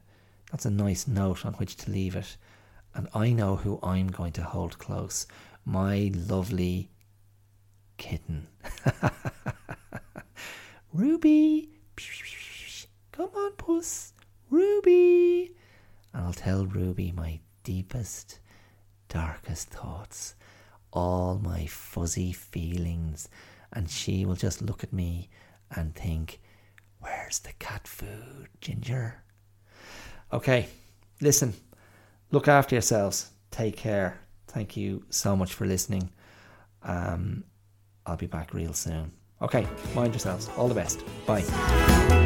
[0.51, 2.37] that's a nice note on which to leave it.
[2.95, 5.27] And I know who I'm going to hold close.
[5.63, 6.89] My lovely
[7.97, 8.47] kitten.
[10.93, 11.69] Ruby,
[13.11, 14.13] come on, puss,
[14.49, 15.53] Ruby.
[16.13, 18.39] And I'll tell Ruby my deepest,
[19.07, 20.33] darkest thoughts,
[20.91, 23.29] all my fuzzy feelings,
[23.71, 25.29] and she will just look at me
[25.75, 26.39] and think,
[27.01, 29.23] Where's the cat food, Ginger?
[30.33, 30.67] Okay,
[31.21, 31.53] listen,
[32.31, 33.31] look after yourselves.
[33.51, 34.19] Take care.
[34.47, 36.11] Thank you so much for listening.
[36.83, 37.45] Um,
[38.05, 39.11] I'll be back real soon.
[39.41, 40.49] Okay, mind yourselves.
[40.57, 41.03] All the best.
[41.25, 42.25] Bye.